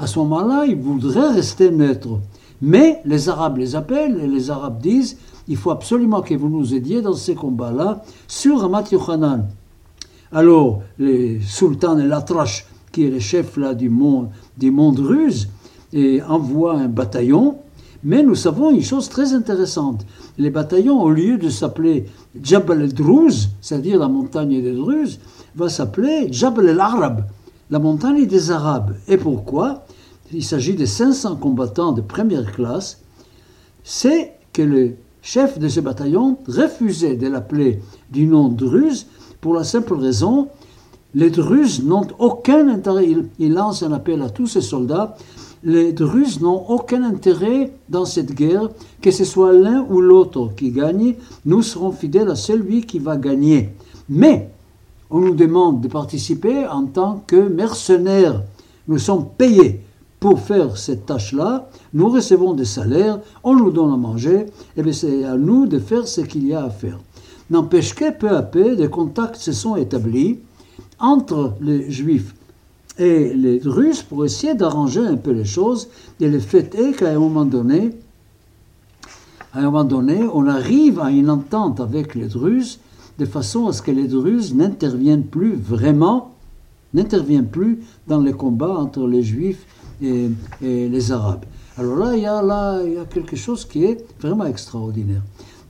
À 0.00 0.08
ce 0.08 0.18
moment-là, 0.18 0.64
ils 0.66 0.74
voudraient 0.74 1.34
rester 1.34 1.70
neutres. 1.70 2.18
Mais 2.62 3.00
les 3.04 3.28
Arabes 3.28 3.58
les 3.58 3.76
appellent 3.76 4.18
et 4.22 4.26
les 4.26 4.50
Arabes 4.50 4.80
disent, 4.80 5.18
il 5.48 5.56
faut 5.56 5.70
absolument 5.70 6.22
que 6.22 6.34
vous 6.34 6.48
nous 6.48 6.74
aidiez 6.74 7.02
dans 7.02 7.14
ces 7.14 7.34
combats-là 7.34 8.02
sur 8.28 8.60
Ramat 8.60 8.84
Yochanan. 8.92 9.46
Alors, 10.32 10.82
les 10.98 11.40
sultans 11.40 11.98
et 11.98 12.06
l'Atrash, 12.06 12.66
qui 12.90 13.04
est 13.04 13.10
le 13.10 13.18
chef 13.18 13.56
là, 13.56 13.74
du 13.74 13.90
monde, 13.90 14.30
du 14.56 14.70
monde 14.70 15.00
russe, 15.00 15.48
et 15.92 16.22
envoient 16.22 16.78
un 16.78 16.88
bataillon 16.88 17.58
mais 18.04 18.22
nous 18.22 18.34
savons 18.34 18.70
une 18.70 18.82
chose 18.82 19.08
très 19.08 19.32
intéressante. 19.32 20.04
Les 20.38 20.50
bataillons, 20.50 21.00
au 21.00 21.10
lieu 21.10 21.38
de 21.38 21.48
s'appeler 21.48 22.06
Jabal 22.40 22.82
el-Drouz, 22.82 23.50
c'est-à-dire 23.60 23.98
la 23.98 24.08
montagne 24.08 24.60
des 24.60 24.72
Druzes, 24.72 25.20
va 25.54 25.68
s'appeler 25.68 26.32
Jabal 26.32 26.68
el-Arab, 26.68 27.24
la 27.70 27.78
montagne 27.78 28.26
des 28.26 28.50
Arabes. 28.50 28.94
Et 29.06 29.16
pourquoi? 29.16 29.81
Il 30.32 30.44
s'agit 30.44 30.74
de 30.74 30.86
500 30.86 31.36
combattants 31.36 31.92
de 31.92 32.00
première 32.00 32.52
classe. 32.52 33.02
C'est 33.84 34.32
que 34.52 34.62
le 34.62 34.94
chef 35.22 35.58
de 35.58 35.68
ce 35.68 35.80
bataillon 35.80 36.38
refusait 36.46 37.16
de 37.16 37.28
l'appeler 37.28 37.80
du 38.10 38.26
nom 38.26 38.48
Druze 38.48 39.06
pour 39.40 39.54
la 39.54 39.64
simple 39.64 39.94
raison 39.94 40.48
les 41.14 41.30
Druzes 41.30 41.82
n'ont 41.84 42.06
aucun 42.18 42.68
intérêt. 42.68 43.06
Il, 43.38 43.52
lance 43.52 43.82
un 43.82 43.92
appel 43.92 44.22
à 44.22 44.30
tous 44.30 44.46
ses 44.46 44.62
soldats 44.62 45.16
les 45.64 45.94
Russes 46.00 46.40
n'ont 46.40 46.64
aucun 46.70 47.04
intérêt 47.04 47.70
dans 47.88 48.04
cette 48.04 48.34
guerre, 48.34 48.68
que 49.00 49.12
ce 49.12 49.24
soit 49.24 49.52
l'un 49.52 49.86
ou 49.88 50.00
l'autre 50.00 50.50
qui 50.56 50.72
gagne, 50.72 51.14
nous 51.44 51.62
serons 51.62 51.92
fidèles 51.92 52.30
à 52.30 52.34
celui 52.34 52.82
qui 52.82 52.98
va 52.98 53.16
gagner. 53.16 53.70
Mais 54.08 54.50
on 55.08 55.20
nous 55.20 55.36
demande 55.36 55.80
de 55.80 55.86
participer 55.86 56.66
en 56.66 56.86
tant 56.86 57.22
que 57.28 57.36
mercenaires. 57.36 58.42
Nous 58.88 58.98
sommes 58.98 59.28
payés 59.38 59.82
pour 60.22 60.38
faire 60.38 60.78
cette 60.78 61.04
tâche-là, 61.04 61.68
nous 61.94 62.08
recevons 62.08 62.54
des 62.54 62.64
salaires, 62.64 63.18
on 63.42 63.56
nous 63.56 63.72
donne 63.72 63.92
à 63.92 63.96
manger, 63.96 64.46
et 64.76 64.82
bien 64.84 64.92
c'est 64.92 65.24
à 65.24 65.36
nous 65.36 65.66
de 65.66 65.80
faire 65.80 66.06
ce 66.06 66.20
qu'il 66.20 66.46
y 66.46 66.54
a 66.54 66.62
à 66.62 66.70
faire. 66.70 67.00
N'empêche 67.50 67.92
que 67.92 68.12
peu 68.12 68.28
à 68.28 68.42
peu, 68.42 68.76
des 68.76 68.88
contacts 68.88 69.34
se 69.34 69.50
sont 69.50 69.74
établis 69.74 70.38
entre 71.00 71.54
les 71.60 71.90
Juifs 71.90 72.36
et 72.98 73.34
les 73.34 73.60
Russes 73.64 74.02
pour 74.02 74.24
essayer 74.24 74.54
d'arranger 74.54 75.00
un 75.00 75.16
peu 75.16 75.32
les 75.32 75.44
choses. 75.44 75.88
Et 76.20 76.28
le 76.28 76.38
fait 76.38 76.72
est 76.76 76.92
qu'à 76.92 77.10
un 77.10 77.18
moment 77.18 77.44
donné, 77.44 77.90
à 79.52 79.58
un 79.58 79.62
moment 79.62 79.82
donné, 79.82 80.20
on 80.32 80.46
arrive 80.46 81.00
à 81.00 81.10
une 81.10 81.30
entente 81.30 81.80
avec 81.80 82.14
les 82.14 82.28
Druzes 82.28 82.78
de 83.18 83.24
façon 83.24 83.66
à 83.66 83.72
ce 83.72 83.82
que 83.82 83.90
les 83.90 84.06
Druzes 84.06 84.54
n'interviennent 84.54 85.26
plus 85.26 85.56
vraiment, 85.56 86.30
n'interviennent 86.94 87.48
plus 87.48 87.80
dans 88.06 88.20
les 88.20 88.32
combats 88.32 88.78
entre 88.78 89.08
les 89.08 89.24
Juifs 89.24 89.66
et, 90.02 90.30
les 90.60 91.12
Arabes. 91.12 91.44
Alors 91.76 91.96
là, 91.96 92.16
il 92.16 92.22
y 92.22 92.26
a 92.26 92.42
là, 92.42 92.80
il 92.84 92.94
y 92.94 92.98
a 92.98 93.04
quelque 93.04 93.36
chose 93.36 93.64
qui 93.64 93.84
est 93.84 94.04
vraiment 94.20 94.46
extraordinaire. 94.46 95.22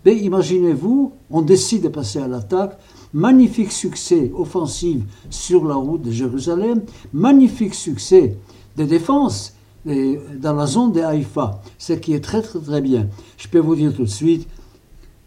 Mais 0.04 0.16
imaginez-vous, 0.16 1.12
on 1.30 1.42
décide 1.42 1.84
de 1.84 1.88
passer 1.88 2.18
à 2.18 2.26
l'attaque 2.26 2.76
magnifique 3.14 3.70
succès 3.70 4.32
offensif 4.34 5.02
sur 5.30 5.64
la 5.64 5.74
route 5.74 6.02
de 6.02 6.10
Jérusalem, 6.10 6.82
magnifique 7.12 7.74
succès 7.74 8.36
de 8.76 8.84
défense 8.84 9.54
dans 9.84 10.54
la 10.54 10.66
zone 10.66 10.92
de 10.92 11.00
Haïfa, 11.00 11.60
ce 11.78 11.92
qui 11.92 12.14
est 12.14 12.20
très 12.20 12.42
très 12.42 12.60
très 12.60 12.80
bien. 12.80 13.08
Je 13.36 13.48
peux 13.48 13.58
vous 13.58 13.76
dire 13.76 13.94
tout 13.94 14.04
de 14.04 14.08
suite, 14.08 14.48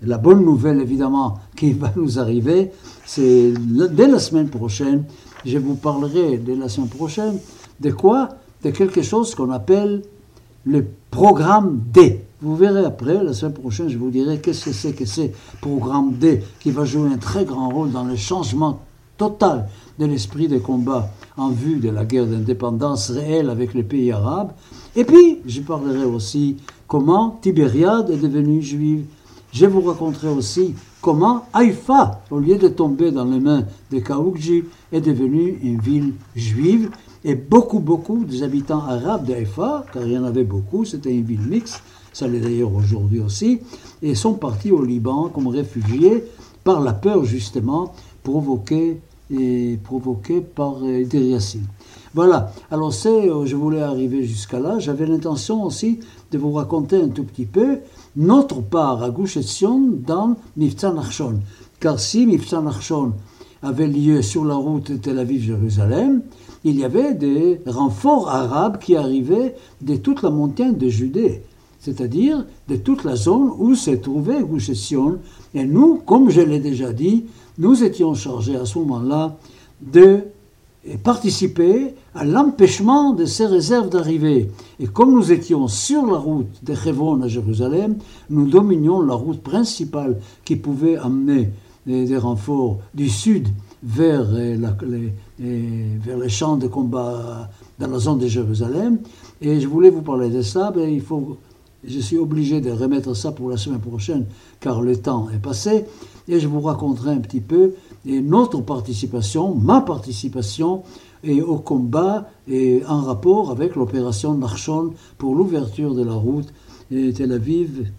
la 0.02 0.18
bonne 0.18 0.44
nouvelle 0.44 0.82
évidemment 0.82 1.40
qui 1.56 1.74
va 1.74 1.92
nous 1.96 2.20
arriver, 2.20 2.72
c'est 3.06 3.54
dès 3.92 4.08
la 4.08 4.20
semaine 4.20 4.50
prochaine, 4.50 5.06
je 5.46 5.58
vous 5.58 5.76
parlerai 5.76 6.38
dès 6.38 6.56
la 6.56 6.70
semaine 6.70 6.90
prochaine 6.90 7.38
de 7.80 7.92
quoi 7.92 8.30
De 8.66 8.72
quelque 8.72 9.04
chose 9.04 9.36
qu'on 9.36 9.52
appelle 9.52 10.02
le 10.66 10.88
programme 11.12 11.84
D. 11.94 12.22
Vous 12.42 12.56
verrez 12.56 12.84
après, 12.84 13.24
la 13.24 13.32
semaine 13.32 13.54
prochaine, 13.54 13.90
je 13.90 13.98
vous 14.00 14.10
dirai 14.10 14.40
qu'est-ce 14.40 14.66
que 14.66 14.72
c'est 14.72 14.94
que 14.94 15.06
ce 15.06 15.22
programme 15.62 16.14
D 16.14 16.42
qui 16.60 16.72
va 16.72 16.84
jouer 16.84 17.12
un 17.14 17.18
très 17.18 17.46
grand 17.46 17.70
rôle 17.70 17.92
dans 17.92 18.06
le 18.06 18.16
changement 18.16 18.80
total 19.18 19.70
de 20.00 20.08
l'esprit 20.08 20.48
des 20.48 20.62
combats 20.62 21.12
en 21.38 21.50
vue 21.50 21.76
de 21.76 21.92
la 21.92 22.06
guerre 22.06 22.26
d'indépendance 22.26 23.12
réelle 23.12 23.52
avec 23.52 23.76
les 23.76 23.84
pays 23.84 24.12
arabes. 24.12 24.54
Et 24.96 25.04
puis, 25.04 25.42
je 25.46 25.62
parlerai 25.62 26.04
aussi 26.04 26.58
comment 26.88 27.38
Tibériade 27.44 28.10
est 28.10 28.18
devenue 28.18 28.64
juive. 28.64 29.06
Je 29.54 29.68
vous 29.68 29.82
raconterai 29.82 30.30
aussi 30.30 30.74
comment 31.02 31.46
Haïfa, 31.54 32.20
au 32.32 32.40
lieu 32.40 32.58
de 32.58 32.68
tomber 32.68 33.12
dans 33.12 33.26
les 33.26 33.40
mains 33.40 33.66
des 33.92 34.02
Kaoukji, 34.02 34.64
est 34.92 35.02
devenue 35.02 35.60
une 35.62 35.80
ville 35.80 36.14
juive. 36.36 36.90
Et 37.28 37.34
beaucoup, 37.34 37.80
beaucoup 37.80 38.24
des 38.24 38.44
habitants 38.44 38.84
arabes 38.86 39.26
d'Haïfa, 39.26 39.88
car 39.92 40.04
il 40.06 40.12
y 40.12 40.18
en 40.18 40.26
avait 40.26 40.44
beaucoup, 40.44 40.86
c'était 40.86 41.12
une 41.12 41.24
ville 41.24 41.42
mixte, 41.42 41.82
ça 42.14 42.28
l'est 42.28 42.40
d'ailleurs 42.40 42.72
aujourd'hui 42.72 43.20
aussi, 43.20 43.62
et 44.04 44.14
sont 44.14 44.34
partis 44.34 44.72
au 44.72 44.86
Liban 44.86 45.30
comme 45.30 45.48
réfugiés 45.48 46.24
par 46.64 46.82
la 46.82 46.94
peur 46.94 47.26
justement 47.26 47.94
provoquée, 48.22 49.02
et 49.32 49.80
provoquée 49.84 50.40
par 50.40 50.76
euh, 50.84 51.40
Voilà, 52.14 52.54
alors 52.70 52.94
c'est, 52.94 53.28
euh, 53.28 53.48
je 53.48 53.56
voulais 53.56 53.82
arriver 53.82 54.24
jusqu'à 54.24 54.60
là, 54.60 54.78
j'avais 54.78 55.08
l'intention 55.08 55.64
aussi 55.64 56.02
de 56.32 56.38
vous 56.38 56.52
raconter 56.52 57.02
un 57.02 57.08
tout 57.08 57.24
petit 57.24 57.48
peu 57.48 57.80
notre 58.16 58.62
part 58.62 59.02
à 59.02 59.10
Gush 59.10 59.40
dans 60.06 60.36
Mifta 60.58 60.94
Nachshon. 60.94 61.40
Car 61.80 62.00
si 62.00 62.28
Mifta 62.28 62.62
Nachshon 62.62 63.14
avait 63.66 63.88
lieu 63.88 64.22
sur 64.22 64.46
la 64.46 64.56
route 64.56 65.02
Tel 65.02 65.20
Aviv-Jérusalem, 65.20 66.22
il 66.64 66.80
y 66.80 66.86
avait 66.86 67.14
des 67.14 67.62
renforts 67.66 68.30
arabes 68.30 68.80
qui 68.80 68.96
arrivaient 68.96 69.56
de 69.82 69.96
toute 69.96 70.22
la 70.22 70.30
montagne 70.30 70.78
de 70.78 70.88
Judée 70.88 71.42
c'est-à-dire 71.86 72.46
de 72.68 72.78
toute 72.78 73.04
la 73.04 73.16
zone 73.16 73.52
où 73.60 73.76
se 73.76 73.92
trouvait 73.92 74.42
Gush 74.42 74.72
Et 75.54 75.66
nous, 75.66 76.02
comme 76.04 76.32
je 76.32 76.42
l'ai 76.42 76.60
déjà 76.60 76.92
dit, 76.92 77.26
nous 77.60 77.84
étions 77.84 78.16
chargés 78.16 78.56
à 78.56 78.66
ce 78.66 78.80
moment-là 78.80 79.38
de 79.82 80.22
participer 81.04 81.94
à 82.16 82.26
l'empêchement 82.26 83.14
de 83.14 83.26
ces 83.26 83.46
réserves 83.46 83.90
d'arrivée. 83.90 84.50
Et 84.80 84.88
comme 84.88 85.14
nous 85.14 85.32
étions 85.32 85.68
sur 85.68 86.08
la 86.08 86.18
route 86.18 86.64
de 86.64 86.74
Hebron 86.74 87.22
à 87.22 87.28
Jérusalem, 87.28 87.98
nous 88.32 88.48
dominions 88.48 89.02
la 89.02 89.14
route 89.14 89.42
principale 89.42 90.20
qui 90.44 90.56
pouvait 90.56 90.98
amener 90.98 91.50
des, 91.86 92.18
renforts 92.18 92.80
du 92.94 93.10
sud 93.10 93.48
vers 93.84 94.32
les, 94.32 94.58
vers 95.38 96.18
les 96.18 96.30
champs 96.30 96.58
de 96.58 96.68
combat 96.68 97.50
dans 97.80 97.88
la 97.88 98.00
zone 98.00 98.20
de 98.20 98.28
Jérusalem. 98.28 99.00
Et 99.42 99.60
je 99.60 99.68
voulais 99.68 99.90
vous 99.90 100.02
parler 100.02 100.30
de 100.30 100.42
ça, 100.42 100.74
mais 100.76 100.94
il 100.94 101.02
faut 101.02 101.38
je 101.88 102.00
suis 102.00 102.18
obligé 102.18 102.62
de 102.62 102.72
remettre 102.72 103.14
ça 103.14 103.32
pour 103.32 103.50
la 103.50 103.58
semaine 103.58 103.80
prochaine, 103.80 104.26
car 104.60 104.82
le 104.82 104.98
temps 104.98 105.28
est 105.34 105.40
passé, 105.40 105.86
et 106.28 106.40
je 106.40 106.48
vous 106.48 106.62
raconterai 106.62 107.12
un 107.12 107.20
petit 107.20 107.42
peu 107.42 107.74
notre 108.06 108.62
participation, 108.62 109.54
ma 109.54 109.82
participation 109.82 110.84
et 111.24 111.42
au 111.42 111.58
combat 111.58 112.30
et 112.48 112.82
en 112.88 113.02
rapport 113.02 113.52
avec 113.52 113.76
l'opération 113.76 114.36
Narshon 114.36 114.94
pour 115.18 115.36
l'ouverture 115.36 115.96
de 115.96 116.04
la 116.04 116.14
route 116.14 116.48
Tel 116.90 117.32
Aviv 117.32 117.92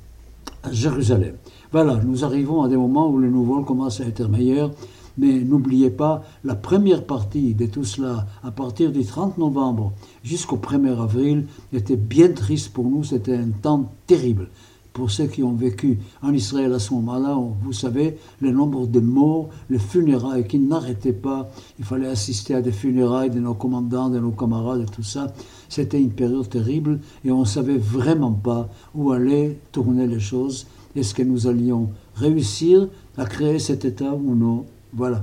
à 0.62 0.72
Jérusalem. 0.72 1.34
Voilà, 1.72 2.00
nous 2.04 2.24
arrivons 2.24 2.62
à 2.62 2.68
des 2.68 2.76
moments 2.76 3.08
où 3.08 3.18
le 3.18 3.28
nouveau 3.28 3.62
commence 3.62 4.00
à 4.00 4.04
être 4.04 4.28
meilleur. 4.28 4.70
Mais 5.18 5.40
n'oubliez 5.40 5.90
pas, 5.90 6.22
la 6.44 6.54
première 6.54 7.04
partie 7.04 7.54
de 7.54 7.66
tout 7.66 7.84
cela, 7.84 8.26
à 8.44 8.50
partir 8.50 8.92
du 8.92 9.04
30 9.04 9.38
novembre 9.38 9.92
jusqu'au 10.22 10.58
1er 10.58 11.00
avril, 11.00 11.46
était 11.72 11.96
bien 11.96 12.30
triste 12.32 12.72
pour 12.72 12.84
nous. 12.84 13.02
C'était 13.02 13.36
un 13.36 13.48
temps 13.48 13.92
terrible. 14.06 14.48
pour 14.96 15.10
ceux 15.10 15.26
qui 15.26 15.42
ont 15.42 15.52
vécu 15.52 15.98
en 16.22 16.32
Israël 16.32 16.72
à 16.72 16.78
ce 16.78 16.94
moment-là, 16.94 17.38
vous 17.62 17.72
savez, 17.74 18.16
le 18.40 18.50
nombre 18.50 18.86
de 18.86 18.98
morts, 18.98 19.50
les 19.68 19.78
funérailles 19.78 20.48
qui 20.48 20.58
n'arrêtaient 20.58 21.12
pas. 21.12 21.50
Il 21.78 21.84
fallait 21.84 22.08
assister 22.08 22.54
à 22.54 22.62
des 22.62 22.72
funérailles 22.72 23.28
de 23.28 23.38
nos 23.38 23.52
commandants, 23.52 24.08
de 24.08 24.18
nos 24.18 24.30
camarades 24.30 24.86
et 24.88 24.90
tout 24.90 25.02
ça. 25.02 25.34
C'était 25.68 26.00
une 26.00 26.12
période 26.12 26.48
terrible 26.48 27.00
et 27.26 27.30
on 27.30 27.40
ne 27.40 27.44
savait 27.44 27.76
vraiment 27.76 28.32
pas 28.32 28.70
où 28.94 29.12
allaient 29.12 29.58
tourner 29.70 30.06
les 30.06 30.20
choses. 30.20 30.66
Est-ce 30.96 31.14
que 31.14 31.22
nous 31.22 31.46
allions 31.46 31.90
réussir 32.14 32.88
à 33.18 33.26
créer 33.26 33.58
cet 33.58 33.84
État 33.84 34.14
ou 34.14 34.34
non? 34.34 34.64
Voilà. 34.94 35.22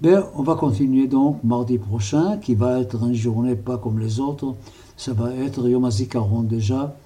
Ben, 0.00 0.24
on 0.34 0.42
va 0.42 0.56
continuer 0.56 1.06
donc 1.06 1.42
mardi 1.44 1.78
prochain, 1.78 2.38
qui 2.38 2.56
va 2.56 2.80
être 2.80 3.00
une 3.04 3.14
journée 3.14 3.54
pas 3.54 3.78
comme 3.78 4.00
les 4.00 4.18
autres. 4.18 4.56
Ça 4.96 5.12
va 5.12 5.32
être 5.32 5.68
Yom 5.68 5.84
HaZikaron 5.84 6.42
déjà 6.42 6.96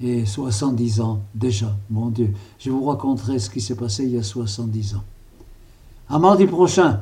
et 0.00 0.24
70 0.24 1.00
ans 1.00 1.20
déjà, 1.34 1.74
mon 1.90 2.08
Dieu. 2.08 2.32
Je 2.58 2.70
vous 2.70 2.84
raconterai 2.84 3.38
ce 3.38 3.50
qui 3.50 3.60
s'est 3.60 3.74
passé 3.74 4.04
il 4.04 4.10
y 4.12 4.18
a 4.18 4.22
70 4.22 4.96
ans. 4.96 5.04
À 6.08 6.18
mardi 6.18 6.46
prochain. 6.46 7.00